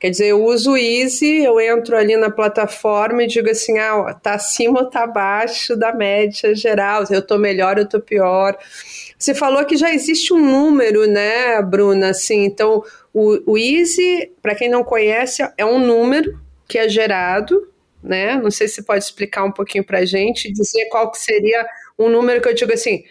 quer 0.01 0.11
dizer, 0.11 0.29
eu 0.29 0.45
uso 0.45 0.73
o 0.73 0.77
Easy, 0.77 1.45
eu 1.45 1.61
entro 1.61 1.97
ali 1.97 2.17
na 2.17 2.31
plataforma 2.31 3.23
e 3.23 3.27
digo 3.27 3.51
assim, 3.51 3.79
ah, 3.79 4.15
tá 4.15 4.35
acima 4.35 4.81
ou 4.81 4.87
tá 4.87 5.05
abaixo 5.05 5.77
da 5.77 5.93
média 5.93 6.55
geral, 6.55 7.05
eu 7.11 7.25
tô 7.25 7.39
melhor, 7.39 7.79
eu 7.79 7.89
tô 7.89 8.01
pior. 8.01 8.57
Você 9.19 9.35
falou 9.35 9.65
que 9.65 9.77
já 9.77 9.93
existe 9.93 10.33
um 10.33 10.39
número, 10.39 11.07
né, 11.07 11.61
Bruna? 11.63 12.11
Assim, 12.11 12.45
então, 12.45 12.85
o, 13.13 13.53
o 13.53 13.59
Easy, 13.59 14.31
para 14.41 14.55
quem 14.55 14.69
não 14.69 14.85
conhece, 14.85 15.43
é 15.57 15.65
um 15.65 15.79
número 15.79 16.39
que 16.69 16.79
é 16.79 16.89
gerado 16.89 17.69
né? 18.03 18.37
Não 18.37 18.51
sei 18.51 18.69
se 18.69 18.77
você 18.77 18.83
pode 18.83 19.05
explicar 19.05 19.45
um 19.45 19.53
pouquinho 19.53 19.85
para 19.85 19.99
a 19.99 20.05
gente, 20.05 20.53
dizer 20.53 20.87
qual 20.89 21.11
que 21.11 21.19
seria 21.19 21.67
um 21.99 22.09
número 22.09 22.41
que 22.41 22.49
eu 22.49 22.55
digo 22.55 22.73
assim, 22.73 23.03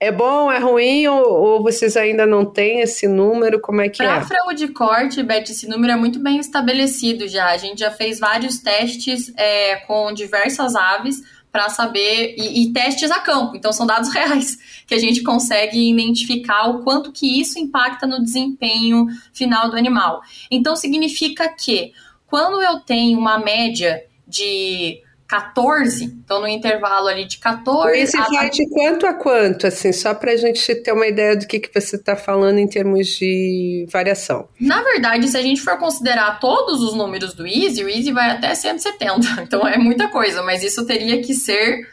é 0.00 0.12
bom, 0.12 0.50
é 0.52 0.58
ruim 0.58 1.08
ou, 1.08 1.26
ou, 1.26 1.62
vocês 1.62 1.96
ainda 1.96 2.24
não 2.24 2.44
têm 2.44 2.80
esse 2.80 3.08
número? 3.08 3.60
Como 3.60 3.80
é 3.80 3.88
que 3.88 3.98
pra 3.98 4.06
é? 4.06 4.08
Para 4.18 4.26
frango 4.26 4.54
de 4.54 4.68
corte, 4.68 5.22
Beth, 5.22 5.44
esse 5.44 5.66
número 5.66 5.92
é 5.92 5.96
muito 5.96 6.20
bem 6.20 6.38
estabelecido 6.38 7.26
já. 7.26 7.46
A 7.46 7.56
gente 7.56 7.80
já 7.80 7.90
fez 7.90 8.20
vários 8.20 8.58
testes 8.60 9.32
é, 9.36 9.76
com 9.86 10.12
diversas 10.12 10.76
aves 10.76 11.20
para 11.58 11.70
saber 11.70 12.36
e, 12.38 12.62
e, 12.62 12.72
testes 12.72 13.10
a 13.10 13.18
campo. 13.18 13.56
Então 13.56 13.72
são 13.72 13.84
dados 13.84 14.10
reais 14.14 14.56
que 14.86 14.94
a 14.94 14.98
gente 14.98 15.24
consegue 15.24 15.90
identificar 15.90 16.68
o 16.68 16.84
quanto 16.84 17.10
que 17.10 17.40
isso 17.40 17.58
impacta 17.58 18.06
no 18.06 18.22
desempenho 18.22 19.08
final 19.32 19.68
do 19.68 19.76
animal. 19.76 20.22
Então 20.48 20.76
significa 20.76 21.48
que 21.48 21.92
quando 22.28 22.62
eu 22.62 22.78
tenho 22.78 23.18
uma 23.18 23.38
média 23.38 24.04
de 24.24 25.02
14, 25.28 26.04
então 26.04 26.40
no 26.40 26.48
intervalo 26.48 27.06
ali 27.06 27.26
de 27.26 27.36
14. 27.38 27.98
Esse 27.98 28.16
a... 28.16 28.24
vai 28.24 28.48
de 28.48 28.66
quanto 28.70 29.06
a 29.06 29.12
quanto, 29.12 29.66
assim, 29.66 29.92
só 29.92 30.14
para 30.14 30.32
a 30.32 30.36
gente 30.36 30.74
ter 30.76 30.90
uma 30.90 31.06
ideia 31.06 31.36
do 31.36 31.46
que, 31.46 31.60
que 31.60 31.70
você 31.72 31.96
está 31.96 32.16
falando 32.16 32.58
em 32.58 32.66
termos 32.66 33.06
de 33.08 33.86
variação. 33.92 34.48
Na 34.58 34.82
verdade, 34.82 35.28
se 35.28 35.36
a 35.36 35.42
gente 35.42 35.60
for 35.60 35.76
considerar 35.76 36.40
todos 36.40 36.80
os 36.80 36.94
números 36.94 37.34
do 37.34 37.46
Easy, 37.46 37.84
o 37.84 37.90
Easy 37.90 38.10
vai 38.10 38.30
até 38.30 38.54
170, 38.54 39.42
então 39.44 39.68
é 39.68 39.76
muita 39.76 40.08
coisa, 40.08 40.42
mas 40.42 40.62
isso 40.62 40.86
teria 40.86 41.22
que 41.22 41.34
ser 41.34 41.86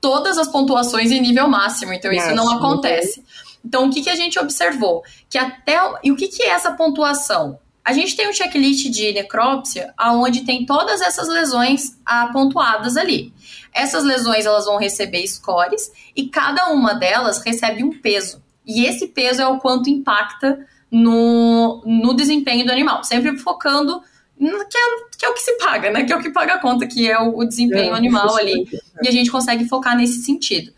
todas 0.00 0.36
as 0.36 0.48
pontuações 0.48 1.12
em 1.12 1.20
nível 1.20 1.46
máximo, 1.46 1.92
então 1.92 2.12
máximo, 2.12 2.34
isso 2.34 2.36
não 2.36 2.52
acontece. 2.52 3.22
Então, 3.64 3.86
o 3.86 3.90
que, 3.92 4.02
que 4.02 4.10
a 4.10 4.16
gente 4.16 4.40
observou? 4.40 5.04
Que 5.30 5.38
até. 5.38 5.78
E 6.02 6.10
o 6.10 6.16
que, 6.16 6.26
que 6.26 6.42
é 6.42 6.48
essa 6.48 6.72
pontuação? 6.72 7.60
A 7.84 7.92
gente 7.92 8.14
tem 8.16 8.28
um 8.28 8.32
checklist 8.32 8.88
de 8.90 9.12
necrópsia 9.12 9.92
onde 10.00 10.44
tem 10.44 10.64
todas 10.64 11.00
essas 11.00 11.28
lesões 11.28 11.98
pontuadas 12.32 12.96
ali. 12.96 13.32
Essas 13.74 14.04
lesões 14.04 14.46
elas 14.46 14.66
vão 14.66 14.78
receber 14.78 15.26
scores 15.26 15.90
e 16.14 16.28
cada 16.28 16.68
uma 16.70 16.94
delas 16.94 17.42
recebe 17.42 17.82
um 17.82 17.98
peso. 18.00 18.42
E 18.64 18.84
esse 18.84 19.08
peso 19.08 19.42
é 19.42 19.48
o 19.48 19.58
quanto 19.58 19.90
impacta 19.90 20.64
no, 20.90 21.82
no 21.84 22.14
desempenho 22.14 22.64
do 22.64 22.70
animal, 22.70 23.02
sempre 23.02 23.36
focando 23.38 24.00
no 24.38 24.68
que 24.68 24.76
é, 24.76 24.80
que 25.18 25.24
é 25.24 25.28
o 25.28 25.34
que 25.34 25.40
se 25.40 25.56
paga, 25.58 25.90
né? 25.90 26.04
Que 26.04 26.12
é 26.12 26.16
o 26.16 26.20
que 26.20 26.30
paga 26.30 26.54
a 26.54 26.58
conta, 26.58 26.86
que 26.86 27.10
é 27.10 27.18
o, 27.18 27.38
o 27.38 27.44
desempenho 27.44 27.94
é, 27.94 27.96
animal 27.96 28.36
ali. 28.36 28.68
E 29.02 29.08
a 29.08 29.10
gente 29.10 29.30
consegue 29.30 29.66
focar 29.66 29.96
nesse 29.96 30.22
sentido. 30.22 30.72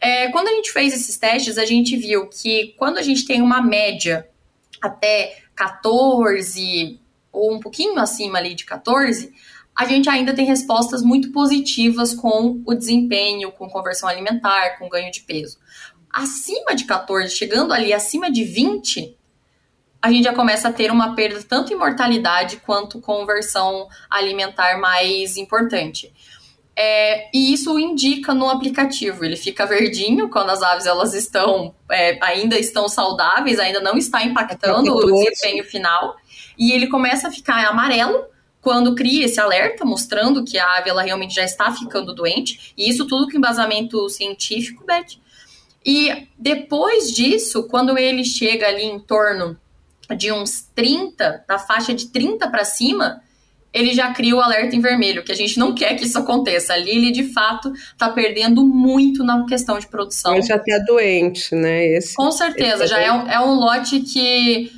É, 0.00 0.28
quando 0.28 0.48
a 0.48 0.52
gente 0.52 0.72
fez 0.72 0.94
esses 0.94 1.16
testes, 1.16 1.58
a 1.58 1.64
gente 1.64 1.96
viu 1.96 2.28
que 2.28 2.74
quando 2.76 2.98
a 2.98 3.02
gente 3.02 3.26
tem 3.26 3.40
uma 3.40 3.62
média 3.62 4.26
até 4.82 5.45
14 5.56 7.00
ou 7.32 7.54
um 7.54 7.60
pouquinho 7.60 7.98
acima 7.98 8.38
ali 8.38 8.54
de 8.54 8.64
14, 8.64 9.32
a 9.76 9.84
gente 9.84 10.08
ainda 10.08 10.34
tem 10.34 10.46
respostas 10.46 11.02
muito 11.02 11.30
positivas 11.32 12.14
com 12.14 12.62
o 12.64 12.74
desempenho, 12.74 13.52
com 13.52 13.68
conversão 13.68 14.08
alimentar, 14.08 14.78
com 14.78 14.88
ganho 14.88 15.10
de 15.10 15.20
peso. 15.20 15.58
Acima 16.10 16.74
de 16.74 16.84
14, 16.84 17.34
chegando 17.34 17.74
ali 17.74 17.92
acima 17.92 18.30
de 18.30 18.42
20, 18.42 19.16
a 20.00 20.10
gente 20.10 20.24
já 20.24 20.32
começa 20.32 20.68
a 20.68 20.72
ter 20.72 20.90
uma 20.90 21.14
perda 21.14 21.42
tanto 21.42 21.72
em 21.72 21.76
mortalidade 21.76 22.56
quanto 22.58 23.00
conversão 23.00 23.86
alimentar 24.08 24.78
mais 24.78 25.36
importante. 25.36 26.14
É, 26.78 27.30
e 27.32 27.54
isso 27.54 27.78
indica 27.78 28.34
no 28.34 28.50
aplicativo. 28.50 29.24
Ele 29.24 29.36
fica 29.36 29.64
verdinho 29.64 30.28
quando 30.28 30.50
as 30.50 30.62
aves 30.62 30.84
elas 30.84 31.14
estão 31.14 31.74
é, 31.90 32.18
ainda 32.22 32.58
estão 32.58 32.86
saudáveis, 32.86 33.58
ainda 33.58 33.80
não 33.80 33.96
está 33.96 34.22
impactando 34.22 34.94
o 34.94 35.06
desempenho 35.06 35.64
final. 35.64 36.16
E 36.58 36.72
ele 36.72 36.86
começa 36.86 37.28
a 37.28 37.30
ficar 37.30 37.66
amarelo 37.66 38.24
quando 38.60 38.94
cria 38.94 39.24
esse 39.24 39.40
alerta, 39.40 39.84
mostrando 39.84 40.44
que 40.44 40.58
a 40.58 40.76
ave 40.76 40.90
ela 40.90 41.02
realmente 41.02 41.34
já 41.34 41.44
está 41.44 41.72
ficando 41.72 42.14
doente. 42.14 42.74
E 42.76 42.90
isso 42.90 43.06
tudo 43.06 43.30
com 43.30 43.38
embasamento 43.38 44.08
científico, 44.10 44.84
Beth. 44.84 45.18
E 45.84 46.26
depois 46.36 47.12
disso, 47.12 47.68
quando 47.68 47.96
ele 47.96 48.24
chega 48.24 48.66
ali 48.66 48.82
em 48.82 48.98
torno 48.98 49.56
de 50.16 50.32
uns 50.32 50.68
30, 50.74 51.44
na 51.48 51.58
faixa 51.58 51.94
de 51.94 52.08
30 52.08 52.50
para 52.50 52.64
cima, 52.64 53.22
ele 53.76 53.92
já 53.92 54.10
cria 54.10 54.34
o 54.34 54.40
alerta 54.40 54.74
em 54.74 54.80
vermelho, 54.80 55.22
que 55.22 55.30
a 55.30 55.34
gente 55.34 55.58
não 55.58 55.74
quer 55.74 55.94
que 55.96 56.04
isso 56.04 56.18
aconteça. 56.18 56.72
A 56.72 56.78
Lili, 56.78 57.12
de 57.12 57.24
fato, 57.24 57.70
está 57.74 58.08
perdendo 58.08 58.66
muito 58.66 59.22
na 59.22 59.44
questão 59.44 59.78
de 59.78 59.86
produção. 59.86 60.32
Ele 60.32 60.42
já 60.42 60.56
está 60.56 60.78
doente, 60.78 61.54
né? 61.54 61.86
Esse, 61.86 62.14
Com 62.14 62.32
certeza, 62.32 62.78
tá 62.78 62.86
já 62.86 62.98
é 62.98 63.12
um, 63.12 63.28
é 63.28 63.38
um, 63.38 63.52
lote 63.52 64.00
que 64.00 64.72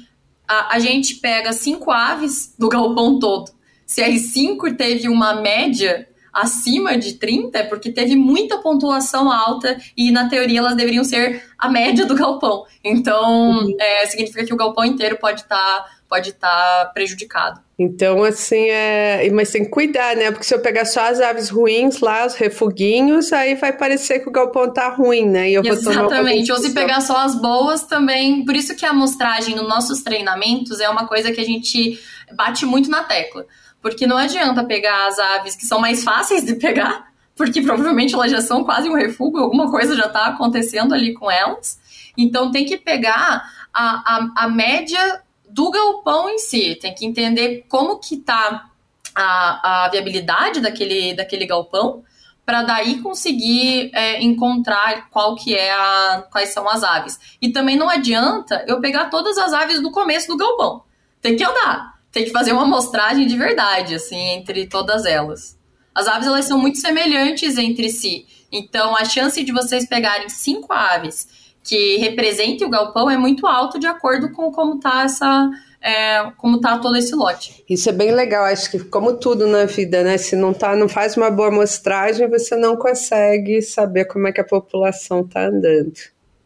a, 0.48 0.74
a 0.74 0.78
gente 0.80 1.14
pega 1.14 1.52
cinco 1.52 1.92
aves 1.92 2.52
do 2.58 2.68
galpão 2.68 3.20
todo. 3.20 3.52
Se 3.86 4.02
as 4.02 4.20
cinco 4.32 4.74
teve 4.74 5.08
uma 5.08 5.40
média 5.40 6.08
acima 6.32 6.98
de 6.98 7.14
30, 7.14 7.56
é 7.56 7.62
porque 7.62 7.92
teve 7.92 8.16
muita 8.16 8.58
pontuação 8.58 9.30
alta 9.30 9.78
e, 9.96 10.10
na 10.10 10.28
teoria, 10.28 10.58
elas 10.58 10.76
deveriam 10.76 11.04
ser 11.04 11.42
a 11.56 11.68
média 11.68 12.04
do 12.04 12.16
galpão. 12.16 12.64
Então, 12.82 13.50
uhum. 13.50 13.76
é, 13.78 14.06
significa 14.06 14.44
que 14.44 14.52
o 14.52 14.56
galpão 14.56 14.84
inteiro 14.84 15.18
pode 15.20 15.42
estar 15.42 15.56
tá, 15.56 15.86
pode 16.08 16.32
tá 16.32 16.90
prejudicado. 16.94 17.60
Então, 17.78 18.24
assim, 18.24 18.68
é. 18.70 19.28
Mas 19.30 19.50
tem 19.50 19.64
que 19.64 19.70
cuidar, 19.70 20.16
né? 20.16 20.32
Porque 20.32 20.44
se 20.44 20.54
eu 20.54 20.60
pegar 20.60 20.84
só 20.84 21.02
as 21.02 21.20
aves 21.20 21.48
ruins 21.48 22.00
lá, 22.00 22.26
os 22.26 22.34
refuguinhos, 22.34 23.32
aí 23.32 23.54
vai 23.54 23.72
parecer 23.72 24.18
que 24.20 24.28
o 24.28 24.32
galpão 24.32 24.72
tá 24.72 24.88
ruim, 24.88 25.26
né? 25.26 25.50
E 25.50 25.54
eu 25.54 25.62
vou 25.62 25.72
Exatamente. 25.72 26.50
Ou 26.50 26.58
se 26.58 26.74
pegar 26.74 27.00
só 27.00 27.18
as 27.18 27.40
boas 27.40 27.82
também. 27.82 28.44
Por 28.44 28.56
isso 28.56 28.74
que 28.74 28.84
a 28.84 28.90
amostragem 28.90 29.54
nos 29.54 29.68
nossos 29.68 30.02
treinamentos 30.02 30.80
é 30.80 30.88
uma 30.88 31.06
coisa 31.06 31.30
que 31.30 31.40
a 31.40 31.44
gente 31.44 32.00
bate 32.34 32.66
muito 32.66 32.90
na 32.90 33.04
tecla. 33.04 33.46
Porque 33.80 34.06
não 34.06 34.16
adianta 34.16 34.64
pegar 34.64 35.06
as 35.06 35.18
aves 35.18 35.54
que 35.54 35.64
são 35.64 35.78
mais 35.78 36.02
fáceis 36.02 36.44
de 36.44 36.54
pegar, 36.56 37.06
porque 37.36 37.62
provavelmente 37.62 38.12
elas 38.12 38.32
já 38.32 38.40
são 38.40 38.64
quase 38.64 38.88
um 38.88 38.94
refúgio, 38.94 39.38
alguma 39.38 39.70
coisa 39.70 39.94
já 39.94 40.08
tá 40.08 40.26
acontecendo 40.26 40.92
ali 40.92 41.14
com 41.14 41.30
elas. 41.30 41.78
Então 42.16 42.50
tem 42.50 42.66
que 42.66 42.76
pegar 42.76 43.44
a, 43.72 43.82
a, 43.82 44.44
a 44.44 44.48
média 44.48 45.22
do 45.50 45.70
galpão 45.70 46.28
em 46.28 46.38
si. 46.38 46.76
Tem 46.80 46.94
que 46.94 47.06
entender 47.06 47.64
como 47.68 47.98
que 47.98 48.16
tá 48.16 48.70
a, 49.14 49.84
a 49.84 49.88
viabilidade 49.88 50.60
daquele, 50.60 51.14
daquele 51.14 51.46
galpão 51.46 52.04
para 52.48 52.62
daí 52.62 53.02
conseguir 53.02 53.90
é, 53.92 54.22
encontrar 54.22 55.10
qual 55.10 55.36
que 55.36 55.54
é 55.54 55.70
a, 55.70 56.24
quais 56.30 56.48
são 56.48 56.66
as 56.66 56.82
aves. 56.82 57.18
E 57.42 57.50
também 57.50 57.76
não 57.76 57.90
adianta 57.90 58.64
eu 58.66 58.80
pegar 58.80 59.10
todas 59.10 59.36
as 59.36 59.52
aves 59.52 59.82
do 59.82 59.90
começo 59.90 60.28
do 60.28 60.36
galpão. 60.36 60.82
Tem 61.20 61.36
que 61.36 61.44
andar, 61.44 61.98
tem 62.10 62.24
que 62.24 62.30
fazer 62.30 62.52
uma 62.52 62.62
amostragem 62.62 63.26
de 63.26 63.36
verdade, 63.36 63.94
assim, 63.94 64.30
entre 64.30 64.66
todas 64.66 65.04
elas. 65.04 65.58
As 65.94 66.06
aves 66.06 66.26
elas 66.26 66.46
são 66.46 66.58
muito 66.58 66.78
semelhantes 66.78 67.58
entre 67.58 67.90
si. 67.90 68.26
Então 68.50 68.96
a 68.96 69.04
chance 69.04 69.44
de 69.44 69.52
vocês 69.52 69.86
pegarem 69.86 70.30
cinco 70.30 70.72
aves 70.72 71.28
que 71.68 71.98
represente 71.98 72.64
o 72.64 72.70
galpão 72.70 73.10
é 73.10 73.18
muito 73.18 73.46
alto 73.46 73.78
de 73.78 73.86
acordo 73.86 74.32
com 74.32 74.50
como 74.50 74.80
tá 74.80 75.02
essa 75.02 75.50
é, 75.80 76.32
como 76.38 76.60
tá 76.60 76.78
todo 76.78 76.96
esse 76.96 77.14
lote. 77.14 77.62
Isso 77.68 77.88
é 77.88 77.92
bem 77.92 78.10
legal, 78.10 78.44
acho 78.46 78.70
que 78.70 78.78
como 78.80 79.14
tudo 79.18 79.46
na 79.46 79.66
vida, 79.66 80.02
né? 80.02 80.16
Se 80.16 80.34
não 80.34 80.54
tá, 80.54 80.74
não 80.74 80.88
faz 80.88 81.16
uma 81.16 81.30
boa 81.30 81.48
amostragem, 81.48 82.28
você 82.28 82.56
não 82.56 82.74
consegue 82.76 83.60
saber 83.60 84.06
como 84.06 84.26
é 84.26 84.32
que 84.32 84.40
a 84.40 84.44
população 84.44 85.22
tá 85.22 85.46
andando. 85.46 85.92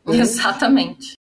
Né? 0.07 0.19
Exatamente. 0.19 1.13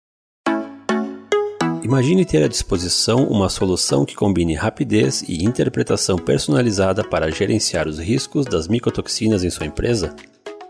Imagine 1.82 2.24
ter 2.24 2.44
à 2.44 2.48
disposição 2.48 3.24
uma 3.24 3.48
solução 3.48 4.04
que 4.04 4.14
combine 4.14 4.54
rapidez 4.54 5.22
e 5.28 5.44
interpretação 5.44 6.16
personalizada 6.16 7.02
para 7.02 7.30
gerenciar 7.30 7.88
os 7.88 7.98
riscos 7.98 8.46
das 8.46 8.68
micotoxinas 8.68 9.42
em 9.42 9.50
sua 9.50 9.66
empresa? 9.66 10.14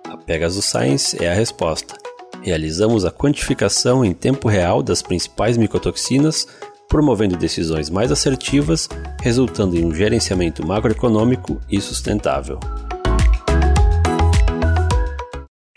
A 0.04 0.16
Pegasus 0.16 0.64
Science 0.64 1.22
é 1.22 1.30
a 1.30 1.34
resposta 1.34 2.01
realizamos 2.42 3.04
a 3.04 3.10
quantificação 3.10 4.04
em 4.04 4.12
tempo 4.12 4.48
real 4.48 4.82
das 4.82 5.00
principais 5.00 5.56
micotoxinas, 5.56 6.46
promovendo 6.88 7.36
decisões 7.36 7.88
mais 7.88 8.12
assertivas, 8.12 8.88
resultando 9.22 9.76
em 9.76 9.84
um 9.84 9.94
gerenciamento 9.94 10.66
macroeconômico 10.66 11.60
e 11.70 11.80
sustentável. 11.80 12.58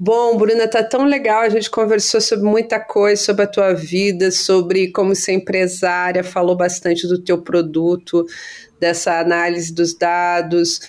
Bom, 0.02 0.38
Bruna, 0.38 0.68
tá 0.68 0.84
tão 0.84 1.06
legal. 1.06 1.42
A 1.42 1.50
gente 1.50 1.70
conversou 1.70 2.20
sobre 2.20 2.46
muita 2.46 2.80
coisa, 2.80 3.22
sobre 3.22 3.44
a 3.44 3.48
tua 3.48 3.74
vida, 3.74 4.30
sobre 4.30 4.92
como 4.92 5.16
ser 5.16 5.34
empresária, 5.34 6.24
falou 6.24 6.56
bastante 6.56 7.08
do 7.08 7.24
teu 7.24 7.42
produto, 7.42 8.26
dessa 8.80 9.20
análise 9.20 9.74
dos 9.74 9.98
dados. 9.98 10.82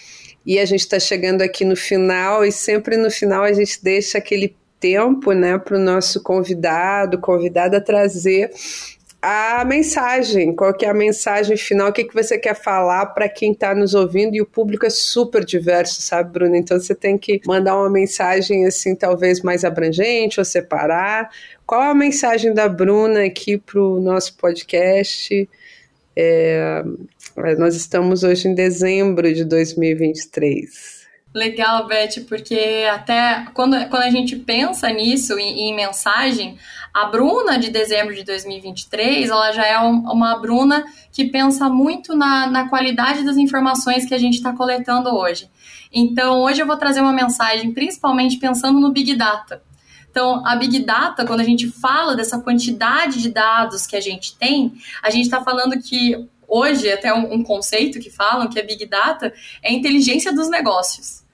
E 0.45 0.59
a 0.59 0.65
gente 0.65 0.81
está 0.81 0.99
chegando 0.99 1.43
aqui 1.43 1.65
no 1.65 1.77
final, 1.77 2.45
e 2.45 2.51
sempre 2.51 2.97
no 2.97 3.11
final 3.11 3.45
a 3.45 3.53
gente 3.53 3.83
deixa 3.83 4.19
aquele 4.19 4.57
tempo 4.81 5.33
né, 5.33 5.59
para 5.59 5.77
o 5.77 5.81
nosso 5.81 6.23
convidado, 6.23 7.19
convidada 7.19 7.81
trazer 7.81 8.51
a 9.29 9.65
mensagem, 9.65 10.55
qual 10.55 10.73
que 10.73 10.85
é 10.85 10.89
a 10.89 10.95
mensagem 10.95 11.57
final, 11.57 11.89
o 11.89 11.93
que, 11.93 12.05
que 12.05 12.14
você 12.14 12.39
quer 12.39 12.55
falar 12.55 13.07
para 13.07 13.29
quem 13.29 13.51
está 13.51 13.74
nos 13.74 13.93
ouvindo 13.93 14.37
e 14.37 14.41
o 14.41 14.47
público 14.47 14.87
é 14.87 14.91
super 14.91 15.45
diverso, 15.45 16.01
sabe, 16.01 16.31
Bruna? 16.31 16.57
Então 16.57 16.79
você 16.79 16.95
tem 16.95 17.18
que 17.18 17.41
mandar 17.45 17.77
uma 17.77 17.91
mensagem 17.91 18.66
assim, 18.66 18.95
talvez 18.95 19.43
mais 19.43 19.64
abrangente 19.64 20.39
ou 20.39 20.45
separar. 20.45 21.29
Qual 21.66 21.81
a 21.81 21.95
mensagem 21.95 22.55
da 22.55 22.68
Bruna 22.68 23.24
aqui 23.24 23.59
para 23.59 23.81
o 23.81 23.99
nosso 23.99 24.37
podcast? 24.37 25.49
É, 26.14 26.85
Nós 27.59 27.74
estamos 27.74 28.22
hoje 28.22 28.47
em 28.47 28.55
dezembro 28.55 29.35
de 29.35 29.45
2023. 29.45 30.95
Legal, 31.37 31.87
Beth, 31.87 32.24
porque 32.26 32.89
até 32.91 33.45
quando, 33.53 33.76
quando 33.91 34.05
a 34.05 34.11
gente 34.11 34.34
pensa 34.37 34.89
nisso 34.89 35.39
em, 35.39 35.68
em, 35.68 35.76
mensagem, 35.76 36.57
a 36.95 37.05
Bruna 37.05 37.59
de 37.59 37.68
dezembro 37.68 38.14
de 38.14 38.24
2023, 38.24 39.28
ela 39.28 39.53
já 39.53 39.66
é 39.66 39.78
um, 39.78 39.99
uma 40.11 40.39
Bruna 40.39 40.82
que 41.12 41.26
pensa 41.26 41.68
muito 41.68 42.16
na, 42.16 42.47
na 42.47 42.70
qualidade 42.70 43.22
das 43.22 43.37
informações 43.37 44.07
que 44.07 44.14
a 44.14 44.18
gente 44.18 44.37
está 44.37 44.55
coletando 44.55 45.11
hoje. 45.11 45.51
Então, 45.93 46.41
hoje 46.41 46.62
eu 46.62 46.66
vou 46.66 46.78
trazer 46.78 47.03
uma 47.03 47.12
mensagem 47.12 47.70
principalmente 47.70 48.39
pensando 48.39 48.80
no 48.80 48.91
Big 48.91 49.14
Data. 49.14 49.62
Então, 50.11 50.43
a 50.47 50.57
Big 50.57 50.87
Data, 50.87 51.26
quando 51.26 51.41
a 51.41 51.45
gente 51.45 51.70
fala 51.70 52.16
dessa 52.16 52.41
quantidade 52.41 53.20
de 53.20 53.28
dados 53.28 53.87
que 53.87 53.95
a 53.95 54.01
gente 54.01 54.34
tem, 54.39 54.72
a 55.03 55.11
gente 55.11 55.26
está 55.26 55.45
falando 55.45 55.78
que 55.82 56.16
hoje, 56.49 56.91
até 56.91 57.12
um, 57.12 57.34
um 57.34 57.43
conceito 57.43 57.99
que 57.99 58.09
falam 58.09 58.49
que 58.49 58.59
é 58.59 58.62
Big 58.62 58.87
Data, 58.87 59.34
é 59.62 59.68
a 59.68 59.72
inteligência 59.74 60.32
dos 60.32 60.49
negócios. 60.49 61.26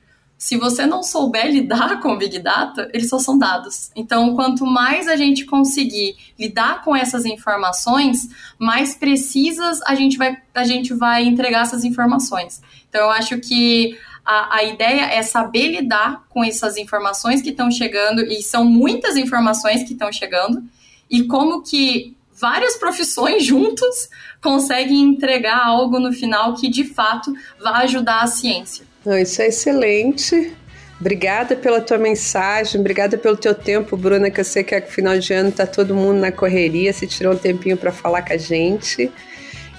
Se 0.43 0.57
você 0.57 0.85
não 0.85 1.05
souber 1.05 1.53
lidar 1.53 2.01
com 2.03 2.19
Big 2.19 2.37
Data, 2.41 2.91
eles 2.93 3.09
só 3.09 3.21
são 3.21 3.39
dados. 3.39 3.93
Então, 3.95 4.35
quanto 4.35 4.67
mais 4.67 5.07
a 5.07 5.15
gente 5.15 5.45
conseguir 5.45 6.17
lidar 6.37 6.83
com 6.83 6.97
essas 6.97 7.25
informações, 7.25 8.29
mais 8.59 8.93
precisas 8.93 9.81
a 9.83 9.95
gente 9.95 10.19
vai, 10.19 10.37
a 10.53 10.65
gente 10.65 10.93
vai 10.95 11.23
entregar 11.23 11.63
essas 11.63 11.85
informações. 11.85 12.61
Então, 12.89 13.03
eu 13.03 13.11
acho 13.13 13.39
que 13.39 13.97
a, 14.25 14.57
a 14.57 14.65
ideia 14.65 15.03
é 15.03 15.23
saber 15.23 15.69
lidar 15.69 16.25
com 16.29 16.43
essas 16.43 16.77
informações 16.77 17.41
que 17.41 17.51
estão 17.51 17.71
chegando, 17.71 18.23
e 18.23 18.43
são 18.43 18.65
muitas 18.65 19.17
informações 19.17 19.85
que 19.85 19.93
estão 19.93 20.11
chegando, 20.11 20.61
e 21.09 21.23
como 21.23 21.63
que 21.63 22.17
várias 22.33 22.77
profissões 22.79 23.45
juntos 23.47 24.09
conseguem 24.43 25.03
entregar 25.03 25.65
algo 25.65 26.01
no 26.01 26.13
final 26.13 26.55
que 26.55 26.69
de 26.69 26.83
fato 26.83 27.33
vai 27.61 27.85
ajudar 27.85 28.23
a 28.23 28.27
ciência. 28.27 28.91
Não, 29.05 29.19
isso 29.19 29.43
é 29.43 29.49
excelente. 29.49 30.53
Obrigada 31.01 31.57
pela 31.57 31.81
tua 31.81 31.99
mensagem, 31.99 32.81
obrigada 32.81 33.19
pelo 33.19 33.37
teu 33.37 33.53
tempo, 33.53 33.97
Bruna, 33.97 34.31
que 34.31 34.39
eu 34.39 34.45
sei 34.45 34.63
que 34.63 34.79
no 34.79 34.87
final 34.87 35.19
de 35.19 35.33
ano 35.33 35.51
tá 35.51 35.67
todo 35.67 35.97
mundo 35.97 36.21
na 36.21 36.31
correria, 36.31 36.93
se 36.93 37.09
tirou 37.09 37.33
um 37.35 37.37
tempinho 37.37 37.77
para 37.77 37.91
falar 37.91 38.23
com 38.23 38.33
a 38.33 38.37
gente. 38.37 39.11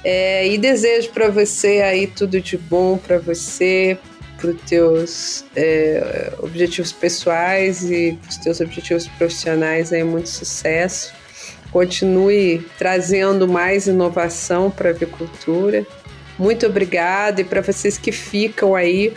É, 0.03 0.45
e 0.45 0.57
desejo 0.57 1.11
para 1.11 1.30
você 1.30 1.82
aí 1.82 2.07
tudo 2.07 2.41
de 2.41 2.57
bom 2.57 2.97
para 2.97 3.19
você, 3.19 3.97
para 4.38 4.49
os 4.49 4.61
teus 4.63 5.45
é, 5.55 6.34
objetivos 6.39 6.91
pessoais 6.91 7.89
e 7.89 8.19
para 8.21 8.30
os 8.30 8.38
teus 8.38 8.59
objetivos 8.59 9.07
profissionais 9.07 9.93
aí 9.93 10.03
muito 10.03 10.28
sucesso. 10.28 11.13
Continue 11.71 12.67
trazendo 12.78 13.47
mais 13.47 13.88
inovação 13.88 14.69
para 14.69 14.89
a 14.89 14.91
avicultura 14.91 15.88
muito 16.44 16.66
obrigada 16.66 17.39
e 17.39 17.44
para 17.44 17.62
vocês 17.62 17.98
que 17.98 18.12
ficam 18.12 18.76
aí 18.76 19.14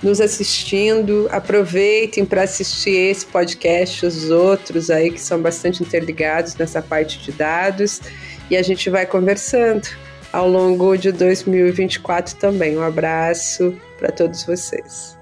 nos 0.00 0.20
assistindo, 0.20 1.28
aproveitem 1.30 2.24
para 2.24 2.44
assistir 2.44 3.10
esse 3.10 3.26
podcast, 3.26 4.06
os 4.06 4.30
outros 4.30 4.88
aí 4.88 5.10
que 5.10 5.20
são 5.20 5.42
bastante 5.42 5.82
interligados 5.82 6.54
nessa 6.54 6.80
parte 6.80 7.18
de 7.18 7.32
dados 7.32 8.00
e 8.48 8.56
a 8.56 8.62
gente 8.62 8.88
vai 8.88 9.04
conversando 9.04 9.88
ao 10.32 10.48
longo 10.48 10.96
de 10.96 11.12
2024 11.12 12.36
também. 12.36 12.78
Um 12.78 12.82
abraço 12.82 13.76
para 13.98 14.10
todos 14.10 14.44
vocês. 14.44 15.18